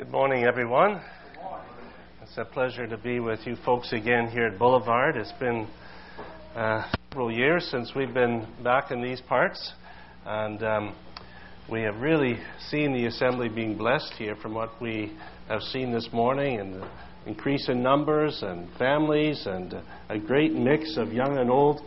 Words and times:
Good 0.00 0.12
morning, 0.12 0.44
everyone. 0.44 0.98
It's 2.22 2.38
a 2.38 2.46
pleasure 2.46 2.86
to 2.86 2.96
be 2.96 3.20
with 3.20 3.40
you 3.44 3.54
folks 3.66 3.92
again 3.92 4.30
here 4.30 4.46
at 4.46 4.58
Boulevard. 4.58 5.14
It's 5.14 5.32
been 5.32 5.68
uh, 6.56 6.90
several 7.10 7.30
years 7.30 7.68
since 7.70 7.92
we've 7.94 8.14
been 8.14 8.46
back 8.64 8.92
in 8.92 9.02
these 9.02 9.20
parts, 9.20 9.74
and 10.24 10.62
um, 10.62 10.96
we 11.70 11.82
have 11.82 11.96
really 11.96 12.38
seen 12.70 12.94
the 12.94 13.08
assembly 13.08 13.50
being 13.50 13.76
blessed 13.76 14.14
here 14.16 14.36
from 14.36 14.54
what 14.54 14.70
we 14.80 15.12
have 15.48 15.60
seen 15.60 15.92
this 15.92 16.08
morning, 16.14 16.60
and 16.60 16.76
the 16.76 16.88
increase 17.26 17.68
in 17.68 17.82
numbers 17.82 18.42
and 18.42 18.70
families, 18.78 19.42
and 19.44 19.74
a 20.08 20.18
great 20.18 20.54
mix 20.54 20.96
of 20.96 21.12
young 21.12 21.36
and 21.36 21.50
old, 21.50 21.82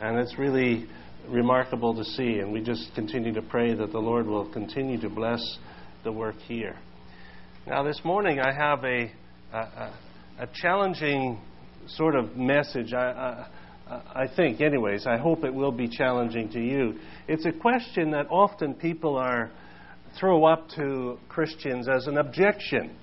and 0.00 0.18
it's 0.18 0.38
really 0.38 0.86
remarkable 1.28 1.94
to 1.94 2.02
see. 2.02 2.38
And 2.38 2.50
we 2.50 2.62
just 2.62 2.94
continue 2.94 3.34
to 3.34 3.42
pray 3.42 3.74
that 3.74 3.92
the 3.92 3.98
Lord 3.98 4.26
will 4.26 4.50
continue 4.54 4.98
to 5.02 5.10
bless 5.10 5.58
the 6.02 6.10
work 6.10 6.36
here. 6.46 6.74
Now, 7.68 7.82
this 7.82 8.00
morning 8.02 8.40
I 8.40 8.50
have 8.50 8.82
a, 8.82 9.12
a, 9.52 9.92
a 10.38 10.48
challenging 10.54 11.38
sort 11.86 12.14
of 12.14 12.34
message. 12.34 12.94
I, 12.94 13.46
I, 13.86 13.94
I 14.22 14.26
think, 14.36 14.62
anyways, 14.62 15.06
I 15.06 15.18
hope 15.18 15.44
it 15.44 15.52
will 15.52 15.70
be 15.70 15.86
challenging 15.86 16.48
to 16.52 16.60
you. 16.60 16.98
It's 17.28 17.44
a 17.44 17.52
question 17.52 18.10
that 18.12 18.26
often 18.30 18.72
people 18.72 19.18
are 19.18 19.50
throw 20.18 20.46
up 20.46 20.70
to 20.76 21.18
Christians 21.28 21.88
as 21.94 22.06
an 22.06 22.16
objection 22.16 22.96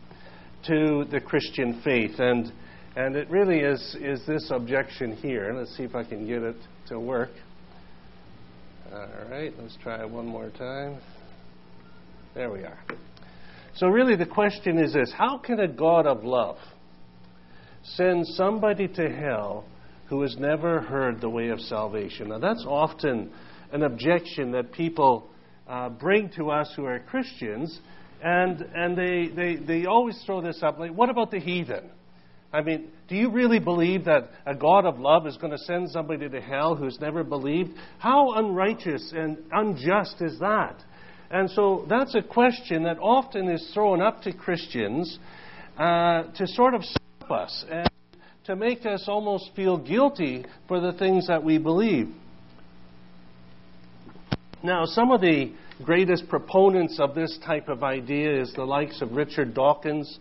to 0.66 1.06
the 1.12 1.22
Christian 1.22 1.80
faith, 1.84 2.18
and 2.18 2.52
and 2.96 3.16
it 3.16 3.30
really 3.30 3.60
is 3.60 3.96
is 4.02 4.26
this 4.26 4.50
objection 4.50 5.16
here. 5.18 5.54
Let's 5.56 5.78
see 5.78 5.84
if 5.84 5.94
I 5.94 6.04
can 6.04 6.26
get 6.26 6.42
it 6.42 6.58
to 6.88 7.00
work. 7.00 7.30
All 8.92 9.08
right, 9.30 9.54
let's 9.60 9.78
try 9.84 10.02
it 10.02 10.10
one 10.10 10.26
more 10.26 10.50
time. 10.50 11.00
There 12.34 12.50
we 12.50 12.64
are. 12.64 12.80
So, 13.76 13.88
really, 13.88 14.16
the 14.16 14.26
question 14.26 14.78
is 14.78 14.94
this 14.94 15.12
How 15.12 15.38
can 15.38 15.60
a 15.60 15.68
God 15.68 16.08
of 16.08 16.24
love 16.24 16.58
send 17.84 18.26
somebody 18.28 18.88
to 18.88 19.10
hell 19.10 19.66
who 20.08 20.22
has 20.22 20.38
never 20.38 20.82
heard 20.82 21.20
the 21.20 21.30
way 21.30 21.50
of 21.50 21.60
salvation? 21.60 22.30
Now, 22.30 22.40
that's 22.40 22.66
often 22.66 23.32
an 23.74 23.84
objection 23.84 24.52
that 24.52 24.72
people 24.72 25.28
uh, 25.68 25.90
bring 25.90 26.30
to 26.38 26.52
us 26.52 26.72
who 26.76 26.86
are 26.86 27.00
Christians, 27.00 27.80
and, 28.24 28.62
and 28.62 28.98
they, 28.98 29.30
they, 29.36 29.56
they 29.56 29.86
always 29.86 30.22
throw 30.26 30.42
this 30.42 30.64
up 30.64 30.80
like, 30.80 30.92
what 30.92 31.10
about 31.10 31.32
the 31.32 31.40
heathen? 31.40 31.90
I 32.54 32.62
mean, 32.62 32.88
do 33.10 33.16
you 33.16 33.30
really 33.30 33.60
believe 33.60 34.06
that 34.06 34.30
a 34.46 34.56
God 34.56 34.86
of 34.86 35.00
love 35.00 35.28
is 35.28 35.36
going 35.36 35.52
to 35.52 35.58
send 35.58 35.92
somebody 35.92 36.30
to 36.30 36.40
hell 36.40 36.76
who's 36.76 36.98
never 37.02 37.26
believed? 37.26 37.72
How 38.00 38.36
unrighteous 38.36 39.12
and 39.14 39.40
unjust 39.52 40.22
is 40.22 40.40
that? 40.40 40.82
And 41.32 41.50
so 41.50 41.86
that's 41.90 42.16
a 42.16 42.22
question 42.22 42.84
that 42.84 42.98
often 43.00 43.50
is 43.50 43.72
thrown 43.74 44.02
up 44.02 44.22
to 44.24 44.34
Christians 44.34 45.18
uh, 45.78 46.24
to 46.24 46.48
sort 46.48 46.74
of 46.74 46.84
stop 46.84 47.32
us 47.32 47.66
and 47.70 47.90
to 48.46 48.56
make 48.56 48.86
us 48.86 49.06
almost 49.08 49.50
feel 49.56 49.78
guilty 49.78 50.46
for 50.68 50.80
the 50.80 50.94
things 50.94 51.28
that 51.28 51.44
we 51.44 51.58
believe. 51.58 52.10
Now, 54.64 54.86
some 54.86 55.12
of 55.12 55.22
the 55.22 55.52
greatest 55.84 56.30
proponents 56.30 57.00
of 57.00 57.16
this 57.16 57.38
type 57.46 57.70
of 57.70 57.84
idea 57.84 58.42
is 58.42 58.54
the 58.54 58.64
likes 58.64 59.02
of 59.02 59.12
Richard 59.12 59.54
Dawkins, 59.54 60.20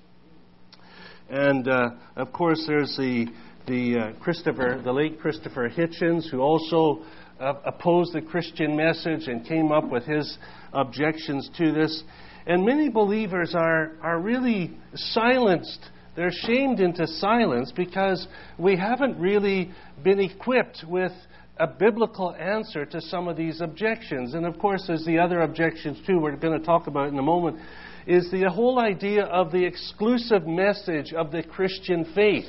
and 1.30 1.68
uh, 1.68 1.90
of 2.16 2.32
course 2.32 2.64
there's 2.66 2.96
the 2.96 3.26
the 3.66 3.98
uh, 3.98 4.12
Christopher, 4.20 4.80
the 4.84 4.92
late 4.92 5.18
Christopher 5.18 5.70
Hitchens, 5.70 6.30
who 6.30 6.40
also 6.40 7.02
uh, 7.40 7.54
opposed 7.64 8.12
the 8.12 8.20
Christian 8.20 8.76
message 8.76 9.26
and 9.26 9.46
came 9.46 9.72
up 9.72 9.88
with 9.88 10.04
his 10.04 10.38
objections 10.74 11.50
to 11.58 11.72
this. 11.72 12.02
And 12.46 12.64
many 12.64 12.88
believers 12.88 13.54
are, 13.54 13.92
are 14.02 14.20
really 14.20 14.76
silenced. 14.94 15.90
They're 16.16 16.30
shamed 16.30 16.80
into 16.80 17.06
silence 17.06 17.72
because 17.74 18.26
we 18.58 18.76
haven't 18.76 19.18
really 19.18 19.72
been 20.02 20.20
equipped 20.20 20.84
with 20.86 21.12
a 21.56 21.66
biblical 21.66 22.34
answer 22.34 22.84
to 22.84 23.00
some 23.00 23.28
of 23.28 23.36
these 23.36 23.60
objections. 23.60 24.34
And 24.34 24.44
of 24.44 24.58
course, 24.58 24.84
there's 24.86 25.04
the 25.04 25.18
other 25.18 25.42
objections 25.42 25.98
too, 26.06 26.18
we're 26.18 26.36
going 26.36 26.58
to 26.58 26.64
talk 26.64 26.86
about 26.86 27.08
in 27.08 27.18
a 27.18 27.22
moment, 27.22 27.58
is 28.06 28.30
the 28.30 28.50
whole 28.50 28.78
idea 28.78 29.24
of 29.24 29.50
the 29.52 29.64
exclusive 29.64 30.46
message 30.46 31.12
of 31.12 31.30
the 31.30 31.42
Christian 31.42 32.12
faith. 32.14 32.48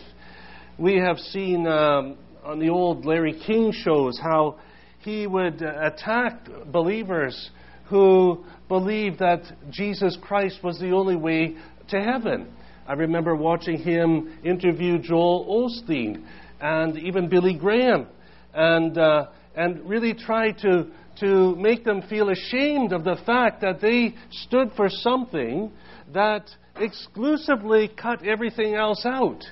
We 0.78 0.97
have 0.97 1.17
seen 1.17 1.67
um, 1.67 2.17
on 2.44 2.59
the 2.59 2.69
old 2.69 3.05
Larry 3.05 3.39
King 3.45 3.72
shows 3.72 4.19
how 4.22 4.59
he 4.99 5.28
would 5.28 5.61
attack 5.61 6.47
believers 6.67 7.51
who 7.90 8.44
believed 8.68 9.19
that 9.19 9.44
Jesus 9.69 10.18
Christ 10.22 10.59
was 10.63 10.79
the 10.79 10.91
only 10.91 11.16
way 11.16 11.56
to 11.90 12.01
heaven. 12.01 12.51
I 12.88 12.94
remember 12.94 13.35
watching 13.35 13.78
him 13.78 14.40
interview 14.44 15.00
Joel 15.00 15.46
Osteen 15.47 16.23
and 16.59 16.97
even 16.97 17.29
Billy 17.29 17.53
Graham 17.56 18.07
and, 18.53 18.97
uh, 18.97 19.28
and 19.56 19.88
really 19.88 20.13
try 20.13 20.51
to, 20.51 20.88
to 21.19 21.56
make 21.56 21.84
them 21.84 22.03
feel 22.09 22.29
ashamed 22.29 22.94
of 22.94 23.03
the 23.03 23.18
fact 23.25 23.62
that 23.62 23.81
they 23.81 24.16
stood 24.31 24.72
for 24.75 24.90
something 24.90 25.72
that 26.13 26.50
exclusively 26.78 27.88
cut 27.88 28.25
everything 28.25 28.75
else 28.75 29.06
out. 29.06 29.44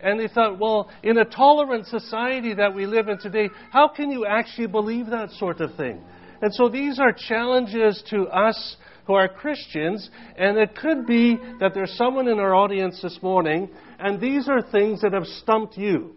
And 0.00 0.20
they 0.20 0.28
thought, 0.28 0.58
well, 0.58 0.90
in 1.02 1.16
a 1.16 1.24
tolerant 1.24 1.86
society 1.86 2.52
that 2.54 2.74
we 2.74 2.84
live 2.86 3.08
in 3.08 3.18
today, 3.18 3.48
how 3.70 3.88
can 3.88 4.10
you 4.10 4.26
actually 4.26 4.66
believe 4.66 5.06
that 5.06 5.30
sort 5.30 5.60
of 5.60 5.74
thing? 5.76 6.02
And 6.42 6.52
so 6.54 6.68
these 6.68 6.98
are 6.98 7.12
challenges 7.12 8.02
to 8.10 8.24
us 8.24 8.76
who 9.06 9.14
are 9.14 9.28
Christians, 9.28 10.08
and 10.36 10.56
it 10.56 10.74
could 10.76 11.06
be 11.06 11.36
that 11.60 11.72
there's 11.74 11.92
someone 11.96 12.28
in 12.28 12.38
our 12.38 12.54
audience 12.54 13.00
this 13.02 13.18
morning, 13.22 13.68
and 13.98 14.20
these 14.20 14.48
are 14.48 14.62
things 14.62 15.02
that 15.02 15.12
have 15.12 15.26
stumped 15.26 15.76
you. 15.76 16.14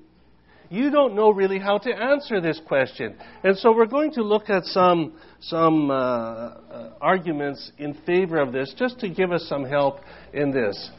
You 0.70 0.90
don't 0.90 1.16
know 1.16 1.32
really 1.32 1.60
how 1.60 1.78
to 1.78 1.90
answer 1.94 2.42
this 2.42 2.60
question. 2.66 3.16
And 3.44 3.58
so 3.58 3.74
we're 3.74 3.86
going 3.86 4.12
to 4.14 4.24
look 4.24 4.50
at 4.50 4.66
some, 4.66 5.14
some 5.40 5.90
uh, 5.90 5.94
uh, 5.94 6.94
arguments 7.00 7.72
in 7.78 7.94
favor 8.06 8.38
of 8.38 8.52
this 8.52 8.74
just 8.78 9.00
to 9.00 9.10
give 9.10 9.32
us 9.32 9.46
some 9.48 9.64
help 9.64 10.00
in 10.34 10.52
this. 10.52 10.90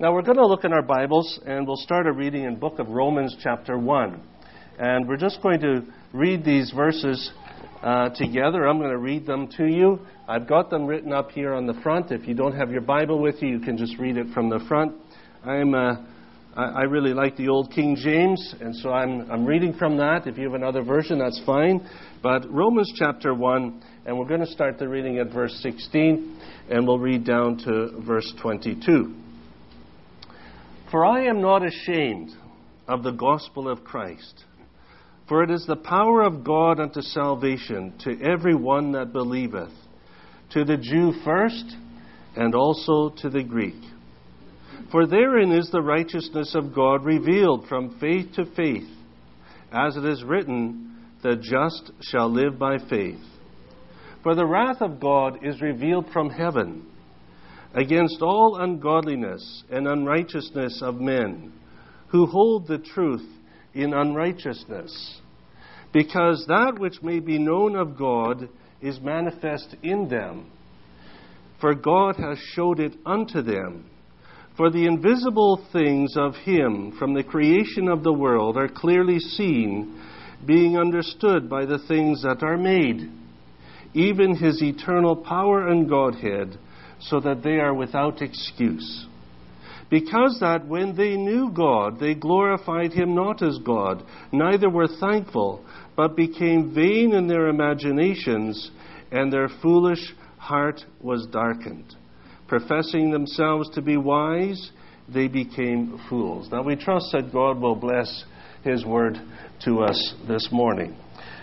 Now 0.00 0.12
we're 0.12 0.22
going 0.22 0.38
to 0.38 0.46
look 0.46 0.64
in 0.64 0.72
our 0.72 0.82
Bibles, 0.82 1.38
and 1.46 1.66
we'll 1.66 1.76
start 1.76 2.06
a 2.06 2.12
reading 2.12 2.44
in 2.44 2.56
book 2.56 2.78
of 2.78 2.88
Romans 2.88 3.36
chapter 3.42 3.78
1. 3.78 4.20
And 4.78 5.06
we're 5.06 5.18
just 5.18 5.42
going 5.42 5.60
to 5.60 5.82
read 6.12 6.44
these 6.44 6.72
verses 6.74 7.30
uh, 7.82 8.10
together. 8.10 8.66
I'm 8.66 8.78
going 8.78 8.90
to 8.90 8.98
read 8.98 9.26
them 9.26 9.48
to 9.56 9.66
you. 9.66 10.00
I've 10.28 10.46
got 10.46 10.70
them 10.70 10.86
written 10.86 11.12
up 11.12 11.30
here 11.30 11.54
on 11.54 11.66
the 11.66 11.74
front. 11.82 12.10
If 12.10 12.28
you 12.28 12.34
don't 12.34 12.54
have 12.56 12.70
your 12.70 12.82
Bible 12.82 13.20
with 13.20 13.42
you, 13.42 13.48
you 13.48 13.60
can 13.60 13.76
just 13.76 13.98
read 13.98 14.16
it 14.16 14.26
from 14.34 14.48
the 14.50 14.60
front. 14.68 14.94
I'm, 15.44 15.74
uh, 15.74 15.96
I, 16.54 16.64
I 16.64 16.82
really 16.82 17.14
like 17.14 17.36
the 17.36 17.48
old 17.48 17.72
King 17.72 17.96
James, 17.96 18.54
and 18.60 18.76
so 18.76 18.90
I'm, 18.90 19.30
I'm 19.30 19.46
reading 19.46 19.72
from 19.72 19.96
that. 19.96 20.26
If 20.26 20.36
you 20.36 20.44
have 20.44 20.54
another 20.54 20.82
version, 20.82 21.18
that's 21.18 21.40
fine. 21.46 21.88
But 22.22 22.50
Romans 22.52 22.92
chapter 22.96 23.34
1, 23.34 23.82
and 24.06 24.18
we're 24.18 24.28
going 24.28 24.40
to 24.40 24.46
start 24.46 24.78
the 24.78 24.88
reading 24.88 25.18
at 25.18 25.32
verse 25.32 25.58
16, 25.62 26.38
and 26.70 26.86
we'll 26.86 26.98
read 26.98 27.24
down 27.24 27.56
to 27.64 28.00
verse 28.06 28.30
22. 28.42 29.14
For 30.90 31.04
I 31.04 31.24
am 31.26 31.40
not 31.40 31.64
ashamed 31.64 32.30
of 32.88 33.04
the 33.04 33.12
gospel 33.12 33.68
of 33.68 33.84
Christ 33.84 34.44
for 35.30 35.44
it 35.44 35.50
is 35.52 35.64
the 35.64 35.76
power 35.76 36.22
of 36.22 36.42
God 36.42 36.80
unto 36.80 37.00
salvation 37.02 37.94
to 38.00 38.20
every 38.20 38.56
one 38.56 38.90
that 38.92 39.12
believeth, 39.12 39.70
to 40.50 40.64
the 40.64 40.76
Jew 40.76 41.12
first, 41.24 41.76
and 42.34 42.52
also 42.52 43.10
to 43.18 43.30
the 43.30 43.44
Greek. 43.44 43.80
For 44.90 45.06
therein 45.06 45.52
is 45.52 45.70
the 45.70 45.82
righteousness 45.82 46.56
of 46.56 46.74
God 46.74 47.04
revealed 47.04 47.68
from 47.68 47.96
faith 48.00 48.32
to 48.34 48.44
faith, 48.56 48.88
as 49.70 49.96
it 49.96 50.04
is 50.04 50.24
written, 50.24 50.96
The 51.22 51.36
just 51.36 51.92
shall 52.00 52.28
live 52.28 52.58
by 52.58 52.78
faith. 52.90 53.22
For 54.24 54.34
the 54.34 54.46
wrath 54.46 54.82
of 54.82 54.98
God 54.98 55.46
is 55.46 55.62
revealed 55.62 56.06
from 56.12 56.30
heaven 56.30 56.86
against 57.72 58.20
all 58.20 58.60
ungodliness 58.60 59.62
and 59.70 59.86
unrighteousness 59.86 60.82
of 60.82 60.96
men 60.96 61.52
who 62.08 62.26
hold 62.26 62.66
the 62.66 62.78
truth 62.78 63.28
in 63.74 63.94
unrighteousness, 63.94 65.20
because 65.92 66.44
that 66.48 66.78
which 66.78 67.02
may 67.02 67.20
be 67.20 67.38
known 67.38 67.76
of 67.76 67.96
God 67.96 68.48
is 68.80 69.00
manifest 69.00 69.74
in 69.82 70.08
them. 70.08 70.50
For 71.60 71.74
God 71.74 72.16
has 72.16 72.38
showed 72.54 72.80
it 72.80 72.94
unto 73.04 73.42
them. 73.42 73.84
For 74.56 74.70
the 74.70 74.86
invisible 74.86 75.66
things 75.72 76.14
of 76.16 76.34
Him 76.34 76.96
from 76.98 77.14
the 77.14 77.22
creation 77.22 77.88
of 77.88 78.02
the 78.02 78.12
world 78.12 78.56
are 78.56 78.68
clearly 78.68 79.18
seen, 79.18 80.02
being 80.46 80.78
understood 80.78 81.48
by 81.48 81.66
the 81.66 81.78
things 81.86 82.22
that 82.22 82.42
are 82.42 82.56
made, 82.56 83.10
even 83.94 84.36
His 84.36 84.62
eternal 84.62 85.16
power 85.16 85.68
and 85.68 85.88
Godhead, 85.88 86.58
so 86.98 87.20
that 87.20 87.42
they 87.42 87.58
are 87.58 87.74
without 87.74 88.22
excuse. 88.22 89.06
Because 89.90 90.38
that 90.40 90.66
when 90.66 90.96
they 90.96 91.16
knew 91.16 91.50
God, 91.50 91.98
they 91.98 92.14
glorified 92.14 92.92
him 92.92 93.14
not 93.14 93.42
as 93.42 93.58
God, 93.58 94.04
neither 94.32 94.70
were 94.70 94.86
thankful, 94.86 95.64
but 95.96 96.16
became 96.16 96.72
vain 96.72 97.12
in 97.12 97.26
their 97.26 97.48
imaginations, 97.48 98.70
and 99.10 99.32
their 99.32 99.48
foolish 99.60 100.14
heart 100.38 100.84
was 101.00 101.26
darkened. 101.32 101.96
professing 102.46 103.12
themselves 103.12 103.70
to 103.70 103.80
be 103.80 103.96
wise, 103.96 104.72
they 105.08 105.28
became 105.28 106.00
fools. 106.08 106.48
Now 106.50 106.62
we 106.62 106.74
trust 106.76 107.06
that 107.12 107.32
God 107.32 107.60
will 107.60 107.76
bless 107.76 108.24
His 108.64 108.84
word 108.84 109.18
to 109.64 109.80
us 109.82 110.14
this 110.26 110.48
morning. 110.50 110.96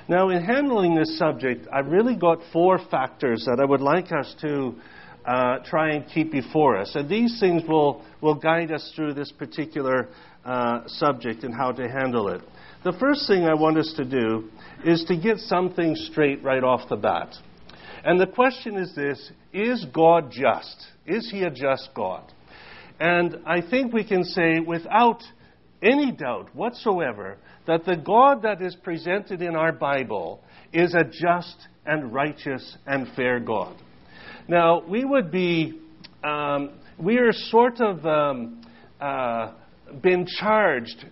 Now, 0.09 0.29
in 0.29 0.41
handling 0.41 0.95
this 0.95 1.17
subject, 1.17 1.67
I've 1.73 1.87
really 1.87 2.15
got 2.15 2.39
four 2.53 2.79
factors 2.89 3.43
that 3.45 3.59
I 3.61 3.65
would 3.65 3.81
like 3.81 4.11
us 4.13 4.33
to 4.41 4.75
uh, 5.27 5.59
try 5.65 5.91
and 5.91 6.09
keep 6.09 6.31
before 6.31 6.77
us. 6.77 6.93
And 6.95 7.09
these 7.09 7.37
things 7.39 7.63
will, 7.67 8.03
will 8.21 8.35
guide 8.35 8.71
us 8.71 8.93
through 8.95 9.13
this 9.13 9.31
particular 9.31 10.07
uh, 10.45 10.87
subject 10.87 11.43
and 11.43 11.53
how 11.53 11.73
to 11.73 11.89
handle 11.89 12.29
it. 12.29 12.41
The 12.83 12.93
first 12.93 13.27
thing 13.27 13.43
I 13.43 13.53
want 13.53 13.77
us 13.77 13.93
to 13.97 14.05
do 14.05 14.49
is 14.85 15.03
to 15.09 15.17
get 15.17 15.39
something 15.39 15.95
straight 15.95 16.41
right 16.43 16.63
off 16.63 16.87
the 16.89 16.95
bat. 16.95 17.35
And 18.05 18.19
the 18.19 18.27
question 18.27 18.77
is 18.77 18.95
this 18.95 19.31
Is 19.51 19.85
God 19.93 20.31
just? 20.31 20.87
Is 21.05 21.29
He 21.29 21.43
a 21.43 21.49
just 21.49 21.89
God? 21.93 22.23
And 22.99 23.39
I 23.45 23.61
think 23.61 23.93
we 23.93 24.05
can 24.05 24.23
say 24.23 24.59
without 24.59 25.21
any 25.81 26.11
doubt 26.11 26.55
whatsoever 26.55 27.37
that 27.65 27.85
the 27.85 27.97
God 27.97 28.43
that 28.43 28.61
is 28.61 28.75
presented 28.81 29.41
in 29.41 29.55
our 29.55 29.73
Bible 29.73 30.41
is 30.71 30.95
a 30.95 31.03
just 31.03 31.67
and 31.85 32.13
righteous 32.13 32.77
and 32.85 33.07
fair 33.15 33.39
God. 33.39 33.75
Now, 34.47 34.81
we 34.87 35.03
would 35.03 35.29
be, 35.29 35.79
um, 36.23 36.79
we 36.97 37.17
are 37.17 37.33
sort 37.33 37.81
of 37.81 38.05
um, 38.05 38.61
uh, 39.01 39.51
been 40.01 40.25
charged 40.39 41.05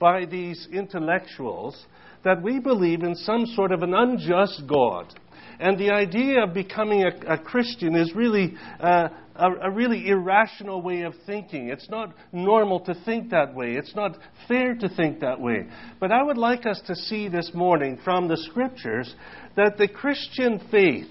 by 0.00 0.24
these 0.24 0.66
intellectuals 0.72 1.86
that 2.24 2.42
we 2.42 2.58
believe 2.58 3.02
in 3.02 3.14
some 3.14 3.46
sort 3.46 3.70
of 3.70 3.82
an 3.82 3.94
unjust 3.94 4.64
God. 4.66 5.14
And 5.60 5.78
the 5.78 5.90
idea 5.90 6.42
of 6.42 6.54
becoming 6.54 7.04
a, 7.04 7.34
a 7.34 7.38
Christian 7.38 7.94
is 7.94 8.12
really 8.14 8.54
uh, 8.80 9.08
a, 9.36 9.50
a, 9.62 9.70
really 9.70 10.08
irrational 10.08 10.82
way 10.82 11.02
of 11.02 11.14
thinking. 11.26 11.68
It's 11.68 11.88
not 11.90 12.14
normal 12.32 12.80
to 12.80 12.94
think 13.04 13.30
that 13.30 13.54
way. 13.54 13.72
It's 13.72 13.94
not 13.94 14.16
fair 14.48 14.74
to 14.74 14.88
think 14.88 15.20
that 15.20 15.38
way. 15.38 15.66
But 16.00 16.12
I 16.12 16.22
would 16.22 16.38
like 16.38 16.66
us 16.66 16.80
to 16.86 16.96
see 16.96 17.28
this 17.28 17.50
morning 17.54 17.98
from 18.02 18.26
the 18.26 18.38
Scriptures 18.38 19.14
that 19.56 19.76
the 19.76 19.86
Christian 19.86 20.60
faith, 20.70 21.08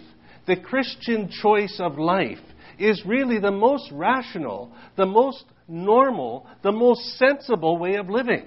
the 0.50 0.58
Christian 0.58 1.30
choice 1.30 1.80
of 1.80 2.00
life, 2.00 2.40
is 2.80 3.04
really 3.06 3.40
the 3.40 3.52
most 3.52 3.92
rational, 3.92 4.72
the 4.96 5.06
most 5.06 5.46
normal, 5.68 6.48
the 6.64 6.72
most 6.72 7.18
sensible 7.18 7.78
way 7.78 7.96
of 7.96 8.10
living. 8.10 8.46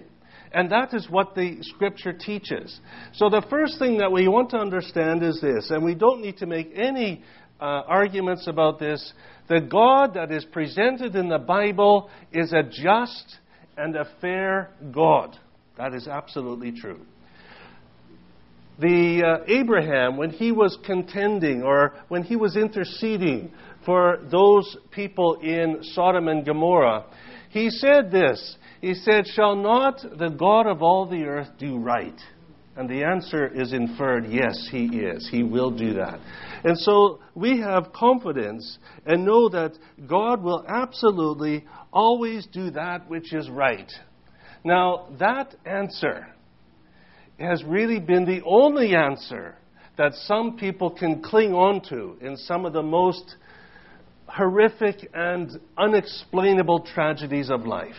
And 0.52 0.70
that 0.72 0.92
is 0.92 1.08
what 1.08 1.34
the 1.34 1.58
scripture 1.60 2.12
teaches. 2.12 2.80
So 3.14 3.30
the 3.30 3.44
first 3.48 3.78
thing 3.78 3.98
that 3.98 4.10
we 4.10 4.26
want 4.26 4.50
to 4.50 4.58
understand 4.58 5.22
is 5.22 5.40
this, 5.40 5.70
and 5.70 5.84
we 5.84 5.94
don't 5.94 6.20
need 6.20 6.38
to 6.38 6.46
make 6.46 6.72
any 6.74 7.22
uh, 7.60 7.64
arguments 7.86 8.48
about 8.48 8.80
this. 8.80 9.12
The 9.48 9.60
God 9.60 10.14
that 10.14 10.32
is 10.32 10.44
presented 10.44 11.14
in 11.14 11.28
the 11.28 11.38
Bible 11.38 12.10
is 12.32 12.52
a 12.52 12.64
just 12.64 13.36
and 13.76 13.94
a 13.94 14.08
fair 14.20 14.70
God. 14.90 15.38
That 15.78 15.94
is 15.94 16.08
absolutely 16.08 16.72
true. 16.72 17.00
The 18.82 19.22
uh, 19.24 19.44
Abraham, 19.46 20.18
when 20.18 20.30
he 20.30 20.52
was 20.52 20.76
contending 20.84 21.62
or 21.62 21.94
when 22.08 22.22
he 22.22 22.36
was 22.36 22.56
interceding 22.56 23.52
for 23.86 24.18
those 24.30 24.76
people 24.90 25.40
in 25.40 25.78
Sodom 25.82 26.28
and 26.28 26.44
Gomorrah, 26.44 27.06
he 27.48 27.70
said 27.70 28.10
this 28.10 28.56
he 28.82 28.94
said, 28.94 29.28
Shall 29.28 29.54
not 29.54 30.02
the 30.18 30.28
God 30.28 30.66
of 30.66 30.82
all 30.82 31.06
the 31.06 31.22
earth 31.22 31.50
do 31.56 31.78
right? 31.78 32.20
And 32.76 32.88
the 32.88 33.04
answer 33.04 33.46
is 33.46 33.72
inferred 33.72 34.26
yes, 34.26 34.68
He 34.70 34.86
is. 34.86 35.28
He 35.30 35.44
will 35.44 35.70
do 35.70 35.94
that. 35.94 36.18
And 36.64 36.76
so 36.76 37.20
we 37.34 37.60
have 37.60 37.92
confidence 37.92 38.78
and 39.06 39.24
know 39.24 39.48
that 39.50 39.78
God 40.06 40.42
will 40.42 40.64
absolutely 40.66 41.64
always 41.92 42.46
do 42.46 42.70
that 42.72 43.08
which 43.08 43.32
is 43.32 43.48
right. 43.48 43.90
Now, 44.64 45.08
that 45.20 45.54
answer 45.64 46.26
has 47.38 47.62
really 47.64 47.98
been 47.98 48.24
the 48.24 48.42
only 48.44 48.94
answer 48.94 49.56
that 49.98 50.14
some 50.14 50.56
people 50.56 50.90
can 50.90 51.22
cling 51.22 51.52
on 51.52 51.80
to 51.88 52.16
in 52.20 52.36
some 52.36 52.64
of 52.64 52.72
the 52.72 52.82
most 52.82 53.36
horrific 54.26 55.08
and 55.12 55.60
unexplainable 55.76 56.80
tragedies 56.80 57.50
of 57.50 57.66
life. 57.66 57.96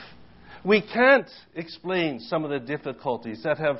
We 0.65 0.81
can't 0.81 1.29
explain 1.55 2.19
some 2.19 2.43
of 2.43 2.49
the 2.49 2.59
difficulties 2.59 3.43
that 3.43 3.57
have 3.57 3.79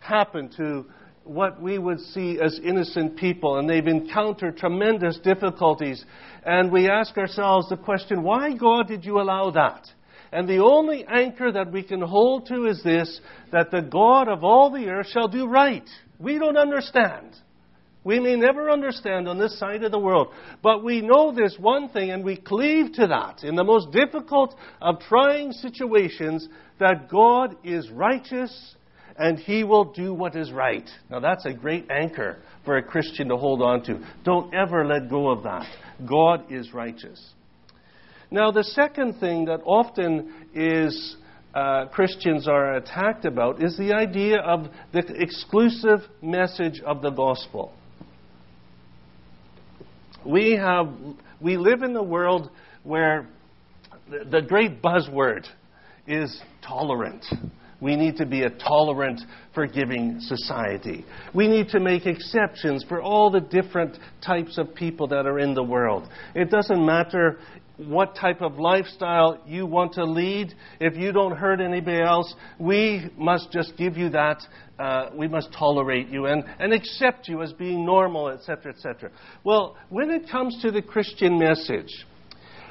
happened 0.00 0.52
to 0.56 0.84
what 1.22 1.62
we 1.62 1.78
would 1.78 2.00
see 2.00 2.38
as 2.42 2.60
innocent 2.62 3.16
people, 3.16 3.58
and 3.58 3.68
they've 3.68 3.86
encountered 3.86 4.58
tremendous 4.58 5.18
difficulties. 5.18 6.04
And 6.44 6.70
we 6.70 6.90
ask 6.90 7.16
ourselves 7.16 7.70
the 7.70 7.78
question, 7.78 8.22
why, 8.22 8.52
God, 8.52 8.88
did 8.88 9.04
you 9.04 9.20
allow 9.20 9.50
that? 9.52 9.86
And 10.34 10.48
the 10.48 10.58
only 10.58 11.06
anchor 11.06 11.52
that 11.52 11.70
we 11.70 11.84
can 11.84 12.00
hold 12.00 12.46
to 12.48 12.66
is 12.66 12.82
this 12.82 13.20
that 13.52 13.70
the 13.70 13.82
God 13.82 14.26
of 14.26 14.42
all 14.42 14.68
the 14.68 14.88
earth 14.88 15.06
shall 15.06 15.28
do 15.28 15.46
right. 15.46 15.88
We 16.18 16.40
don't 16.40 16.56
understand. 16.56 17.36
We 18.02 18.18
may 18.18 18.34
never 18.34 18.68
understand 18.68 19.28
on 19.28 19.38
this 19.38 19.56
side 19.60 19.84
of 19.84 19.92
the 19.92 19.98
world, 19.98 20.28
but 20.60 20.82
we 20.82 21.02
know 21.02 21.32
this 21.32 21.56
one 21.56 21.88
thing 21.88 22.10
and 22.10 22.24
we 22.24 22.36
cleave 22.36 22.94
to 22.94 23.06
that 23.06 23.44
in 23.44 23.54
the 23.54 23.62
most 23.62 23.92
difficult 23.92 24.56
of 24.82 24.98
trying 25.08 25.52
situations 25.52 26.48
that 26.80 27.08
God 27.08 27.56
is 27.62 27.88
righteous 27.90 28.74
and 29.16 29.38
He 29.38 29.62
will 29.62 29.92
do 29.92 30.12
what 30.12 30.34
is 30.34 30.50
right. 30.50 30.90
Now 31.10 31.20
that's 31.20 31.46
a 31.46 31.54
great 31.54 31.88
anchor 31.92 32.40
for 32.64 32.76
a 32.76 32.82
Christian 32.82 33.28
to 33.28 33.36
hold 33.36 33.62
on 33.62 33.84
to. 33.84 34.04
Don't 34.24 34.52
ever 34.52 34.84
let 34.84 35.08
go 35.08 35.30
of 35.30 35.44
that. 35.44 35.64
God 36.04 36.50
is 36.50 36.74
righteous. 36.74 37.34
Now 38.34 38.50
the 38.50 38.64
second 38.64 39.20
thing 39.20 39.44
that 39.44 39.60
often 39.64 40.34
is 40.56 41.16
uh, 41.54 41.86
Christians 41.86 42.48
are 42.48 42.74
attacked 42.74 43.26
about 43.26 43.62
is 43.62 43.78
the 43.78 43.92
idea 43.92 44.40
of 44.40 44.66
the 44.92 45.04
exclusive 45.22 46.00
message 46.20 46.80
of 46.84 47.00
the 47.00 47.10
gospel. 47.10 47.72
We 50.26 50.56
have 50.56 50.92
we 51.40 51.56
live 51.56 51.84
in 51.84 51.94
a 51.94 52.02
world 52.02 52.50
where 52.82 53.28
the, 54.10 54.24
the 54.28 54.42
great 54.42 54.82
buzzword 54.82 55.46
is 56.08 56.42
tolerant. 56.60 57.24
We 57.80 57.96
need 57.96 58.16
to 58.16 58.26
be 58.26 58.42
a 58.42 58.50
tolerant, 58.50 59.20
forgiving 59.54 60.18
society. 60.20 61.04
We 61.34 61.48
need 61.48 61.68
to 61.68 61.80
make 61.80 62.06
exceptions 62.06 62.84
for 62.88 63.02
all 63.02 63.30
the 63.30 63.40
different 63.40 63.98
types 64.24 64.58
of 64.58 64.74
people 64.74 65.06
that 65.08 65.26
are 65.26 65.38
in 65.38 65.54
the 65.54 65.62
world. 65.62 66.08
It 66.34 66.50
doesn't 66.50 66.84
matter 66.84 67.38
what 67.76 68.14
type 68.14 68.40
of 68.40 68.58
lifestyle 68.58 69.40
you 69.46 69.66
want 69.66 69.94
to 69.94 70.04
lead. 70.04 70.54
If 70.80 70.96
you 70.96 71.12
don't 71.12 71.36
hurt 71.36 71.60
anybody 71.60 72.00
else, 72.00 72.32
we 72.58 73.10
must 73.16 73.50
just 73.50 73.76
give 73.76 73.96
you 73.96 74.10
that. 74.10 74.42
Uh, 74.78 75.10
we 75.14 75.28
must 75.28 75.52
tolerate 75.52 76.08
you 76.08 76.26
and, 76.26 76.44
and 76.58 76.72
accept 76.72 77.28
you 77.28 77.42
as 77.42 77.52
being 77.52 77.84
normal, 77.84 78.28
etc., 78.28 78.72
etc. 78.72 79.10
Well, 79.44 79.76
when 79.88 80.10
it 80.10 80.28
comes 80.30 80.60
to 80.62 80.70
the 80.70 80.82
Christian 80.82 81.38
message, 81.38 82.04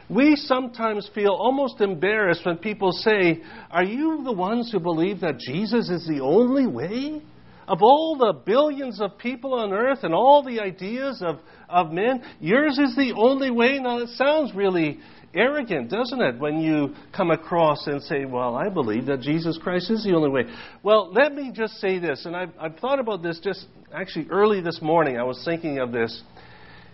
we 0.09 0.35
sometimes 0.35 1.09
feel 1.15 1.31
almost 1.31 1.79
embarrassed 1.81 2.45
when 2.45 2.57
people 2.57 2.91
say, 2.91 3.41
Are 3.71 3.83
you 3.83 4.21
the 4.23 4.33
ones 4.33 4.71
who 4.71 4.79
believe 4.79 5.21
that 5.21 5.39
Jesus 5.39 5.89
is 5.89 6.05
the 6.07 6.19
only 6.21 6.67
way? 6.67 7.21
Of 7.67 7.81
all 7.81 8.17
the 8.17 8.33
billions 8.33 8.99
of 8.99 9.17
people 9.17 9.53
on 9.53 9.71
earth 9.71 9.99
and 10.03 10.13
all 10.13 10.43
the 10.43 10.59
ideas 10.59 11.21
of, 11.21 11.39
of 11.69 11.91
men, 11.91 12.23
yours 12.39 12.77
is 12.77 12.95
the 12.95 13.13
only 13.15 13.51
way. 13.51 13.79
Now, 13.79 13.99
it 13.99 14.09
sounds 14.09 14.53
really 14.53 14.99
arrogant, 15.33 15.89
doesn't 15.89 16.21
it, 16.21 16.39
when 16.39 16.59
you 16.59 16.93
come 17.15 17.31
across 17.31 17.87
and 17.87 18.01
say, 18.03 18.25
Well, 18.25 18.55
I 18.55 18.69
believe 18.69 19.05
that 19.07 19.21
Jesus 19.21 19.57
Christ 19.61 19.89
is 19.91 20.03
the 20.03 20.13
only 20.13 20.29
way. 20.29 20.43
Well, 20.83 21.11
let 21.11 21.33
me 21.33 21.51
just 21.53 21.75
say 21.75 21.99
this, 21.99 22.25
and 22.25 22.35
I've, 22.35 22.51
I've 22.59 22.77
thought 22.77 22.99
about 22.99 23.23
this 23.23 23.39
just 23.43 23.65
actually 23.93 24.27
early 24.29 24.61
this 24.61 24.81
morning. 24.81 25.17
I 25.17 25.23
was 25.23 25.41
thinking 25.45 25.79
of 25.79 25.91
this. 25.91 26.21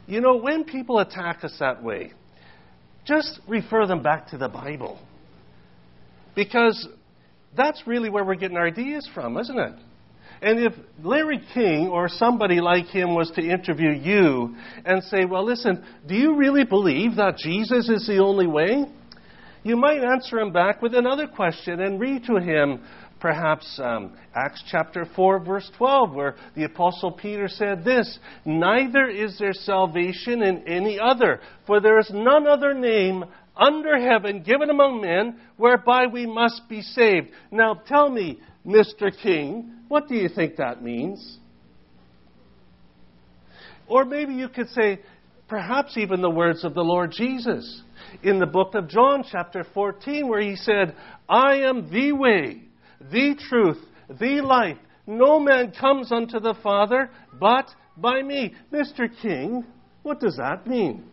You 0.07 0.21
know, 0.21 0.37
when 0.37 0.63
people 0.63 0.99
attack 0.99 1.43
us 1.43 1.55
that 1.59 1.83
way, 1.83 2.13
just 3.05 3.39
refer 3.47 3.85
them 3.85 4.01
back 4.01 4.27
to 4.29 4.37
the 4.37 4.49
Bible. 4.49 4.99
Because 6.35 6.87
that's 7.55 7.83
really 7.85 8.09
where 8.09 8.23
we're 8.23 8.35
getting 8.35 8.57
our 8.57 8.67
ideas 8.67 9.09
from, 9.13 9.37
isn't 9.37 9.59
it? 9.59 9.73
And 10.41 10.59
if 10.59 10.73
Larry 11.03 11.41
King 11.53 11.87
or 11.87 12.07
somebody 12.07 12.61
like 12.61 12.85
him 12.85 13.13
was 13.13 13.29
to 13.31 13.41
interview 13.41 13.91
you 13.91 14.55
and 14.85 15.03
say, 15.03 15.25
well, 15.25 15.45
listen, 15.45 15.83
do 16.07 16.15
you 16.15 16.35
really 16.35 16.63
believe 16.63 17.15
that 17.15 17.37
Jesus 17.37 17.89
is 17.89 18.07
the 18.07 18.19
only 18.19 18.47
way? 18.47 18.85
You 19.63 19.75
might 19.75 20.01
answer 20.01 20.39
him 20.39 20.53
back 20.53 20.81
with 20.81 20.95
another 20.95 21.27
question 21.27 21.81
and 21.81 21.99
read 21.99 22.23
to 22.25 22.37
him 22.37 22.81
perhaps 23.19 23.79
um, 23.83 24.15
Acts 24.35 24.63
chapter 24.69 25.05
4, 25.15 25.39
verse 25.39 25.69
12, 25.77 26.13
where 26.13 26.35
the 26.55 26.63
Apostle 26.63 27.11
Peter 27.11 27.47
said 27.47 27.83
this 27.83 28.19
Neither 28.45 29.09
is 29.09 29.37
there 29.37 29.53
salvation 29.53 30.41
in 30.41 30.67
any 30.67 30.99
other, 30.99 31.41
for 31.67 31.79
there 31.79 31.99
is 31.99 32.09
none 32.13 32.47
other 32.47 32.73
name 32.73 33.25
under 33.55 33.99
heaven 33.99 34.43
given 34.43 34.69
among 34.69 35.01
men 35.01 35.39
whereby 35.57 36.07
we 36.07 36.25
must 36.25 36.67
be 36.69 36.81
saved. 36.81 37.29
Now 37.51 37.73
tell 37.73 38.09
me, 38.09 38.39
Mr. 38.65 39.11
King, 39.21 39.71
what 39.87 40.07
do 40.07 40.15
you 40.15 40.29
think 40.29 40.57
that 40.57 40.83
means? 40.83 41.37
Or 43.87 44.05
maybe 44.05 44.33
you 44.33 44.49
could 44.49 44.69
say, 44.69 44.99
perhaps 45.47 45.97
even 45.97 46.21
the 46.21 46.29
words 46.29 46.63
of 46.63 46.75
the 46.75 46.83
Lord 46.83 47.11
Jesus 47.11 47.81
in 48.23 48.39
the 48.39 48.45
book 48.45 48.75
of 48.75 48.87
John, 48.87 49.23
chapter 49.29 49.65
14, 49.73 50.27
where 50.27 50.41
he 50.41 50.55
said, 50.55 50.95
I 51.27 51.57
am 51.57 51.89
the 51.89 52.11
way, 52.11 52.63
the 53.11 53.35
truth, 53.49 53.77
the 54.07 54.41
life. 54.41 54.77
No 55.07 55.39
man 55.39 55.71
comes 55.71 56.11
unto 56.11 56.39
the 56.39 56.53
Father 56.61 57.09
but 57.39 57.67
by 57.97 58.21
me. 58.21 58.53
Mr. 58.71 59.07
King, 59.21 59.65
what 60.03 60.19
does 60.19 60.37
that 60.37 60.67
mean? 60.67 61.03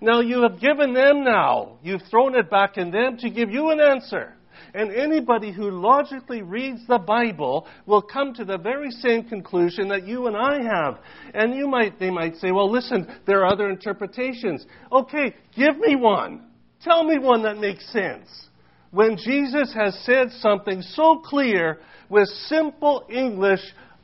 Now 0.00 0.20
you 0.20 0.42
have 0.42 0.60
given 0.60 0.92
them 0.92 1.24
now, 1.24 1.78
you've 1.82 2.02
thrown 2.10 2.34
it 2.36 2.50
back 2.50 2.76
in 2.76 2.90
them 2.90 3.16
to 3.18 3.30
give 3.30 3.50
you 3.50 3.70
an 3.70 3.80
answer. 3.80 4.34
And 4.74 4.92
anybody 4.92 5.52
who 5.52 5.70
logically 5.70 6.42
reads 6.42 6.84
the 6.88 6.98
Bible 6.98 7.66
will 7.86 8.02
come 8.02 8.34
to 8.34 8.44
the 8.44 8.58
very 8.58 8.90
same 8.90 9.22
conclusion 9.28 9.88
that 9.88 10.06
you 10.06 10.26
and 10.26 10.36
I 10.36 10.62
have. 10.62 10.98
And 11.32 11.54
you 11.54 11.68
might, 11.68 12.00
they 12.00 12.10
might 12.10 12.36
say, 12.36 12.50
well, 12.50 12.70
listen, 12.70 13.06
there 13.24 13.42
are 13.44 13.52
other 13.52 13.70
interpretations. 13.70 14.66
Okay, 14.90 15.34
give 15.56 15.78
me 15.78 15.94
one. 15.94 16.48
Tell 16.82 17.04
me 17.04 17.18
one 17.18 17.42
that 17.44 17.58
makes 17.58 17.88
sense. 17.92 18.28
When 18.90 19.16
Jesus 19.16 19.72
has 19.74 19.96
said 20.04 20.30
something 20.32 20.82
so 20.82 21.20
clear 21.24 21.78
with 22.08 22.28
simple 22.28 23.06
English, 23.08 23.60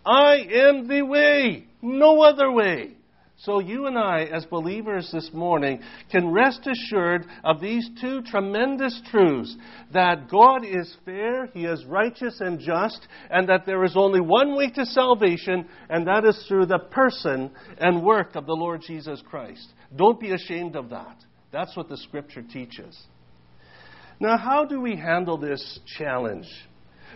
I 0.07 0.37
am 0.51 0.89
the 0.89 1.03
way, 1.03 1.67
no 1.83 2.23
other 2.23 2.51
way. 2.51 2.93
So 3.45 3.59
you 3.59 3.87
and 3.87 3.97
I, 3.97 4.25
as 4.25 4.45
believers 4.45 5.11
this 5.11 5.31
morning, 5.33 5.81
can 6.11 6.31
rest 6.31 6.67
assured 6.67 7.25
of 7.43 7.59
these 7.59 7.89
two 7.99 8.21
tremendous 8.21 9.01
truths 9.11 9.57
that 9.95 10.29
God 10.29 10.67
is 10.67 10.95
fair, 11.07 11.47
He 11.47 11.65
is 11.65 11.87
righteous 11.87 12.41
and 12.41 12.61
just, 12.61 13.09
and 13.31 13.49
that 13.49 13.65
there 13.65 13.83
is 13.85 13.97
only 13.97 14.21
one 14.21 14.55
way 14.57 14.69
to 14.73 14.85
salvation, 14.85 15.67
and 15.89 16.07
that 16.07 16.27
is 16.27 16.45
through 16.49 16.67
the 16.67 16.81
person 16.91 17.51
and 17.79 18.05
work 18.05 18.37
of 18.37 18.45
the 18.45 18.53
Lord 18.53 18.83
Jesus 18.87 19.23
Christ. 19.31 19.73
Don't 19.97 20.21
be 20.21 20.33
ashamed 20.33 20.77
of 20.77 20.91
that. 20.91 21.17
That's 21.51 21.75
what 21.75 21.89
the 21.89 21.97
Scripture 21.97 22.43
teaches. 22.43 22.99
Now, 24.21 24.37
how 24.37 24.67
do 24.67 24.83
we 24.83 24.97
handle 24.97 25.39
this 25.39 25.81
challenge? 25.99 26.47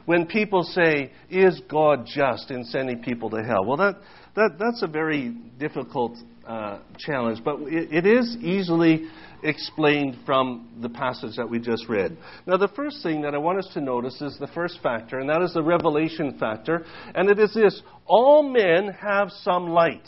When 0.07 0.27
people 0.27 0.65
say, 0.65 1.13
Is 1.31 1.61
God 1.69 2.07
just 2.07 2.51
in 2.51 2.65
sending 2.65 3.03
people 3.03 3.31
to 3.31 3.43
hell? 3.43 3.65
Well, 3.65 3.77
that 3.77 3.97
that, 4.37 4.57
that's 4.59 4.83
a 4.83 4.87
very 4.87 5.31
difficult 5.59 6.17
uh, 6.47 6.81
challenge, 6.99 7.41
but 7.45 7.61
it, 7.63 8.05
it 8.05 8.07
is 8.07 8.37
easily 8.41 9.09
explained 9.43 10.17
from 10.25 10.69
the 10.81 10.89
passage 10.89 11.37
that 11.37 11.49
we 11.49 11.59
just 11.59 11.89
read. 11.89 12.17
Now, 12.47 12.57
the 12.57 12.69
first 12.69 13.03
thing 13.03 13.23
that 13.23 13.35
I 13.35 13.39
want 13.39 13.59
us 13.59 13.69
to 13.75 13.81
notice 13.81 14.21
is 14.21 14.37
the 14.39 14.49
first 14.49 14.81
factor, 14.83 15.19
and 15.19 15.29
that 15.29 15.43
is 15.43 15.53
the 15.55 15.63
revelation 15.63 16.39
factor, 16.39 16.85
and 17.15 17.29
it 17.31 17.39
is 17.39 17.55
this 17.55 17.81
all 18.07 18.43
men 18.43 18.89
have 19.01 19.31
some 19.31 19.69
light. 19.69 20.07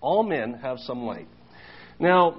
All 0.00 0.22
men 0.22 0.54
have 0.62 0.78
some 0.80 1.04
light. 1.04 1.26
Now, 1.98 2.36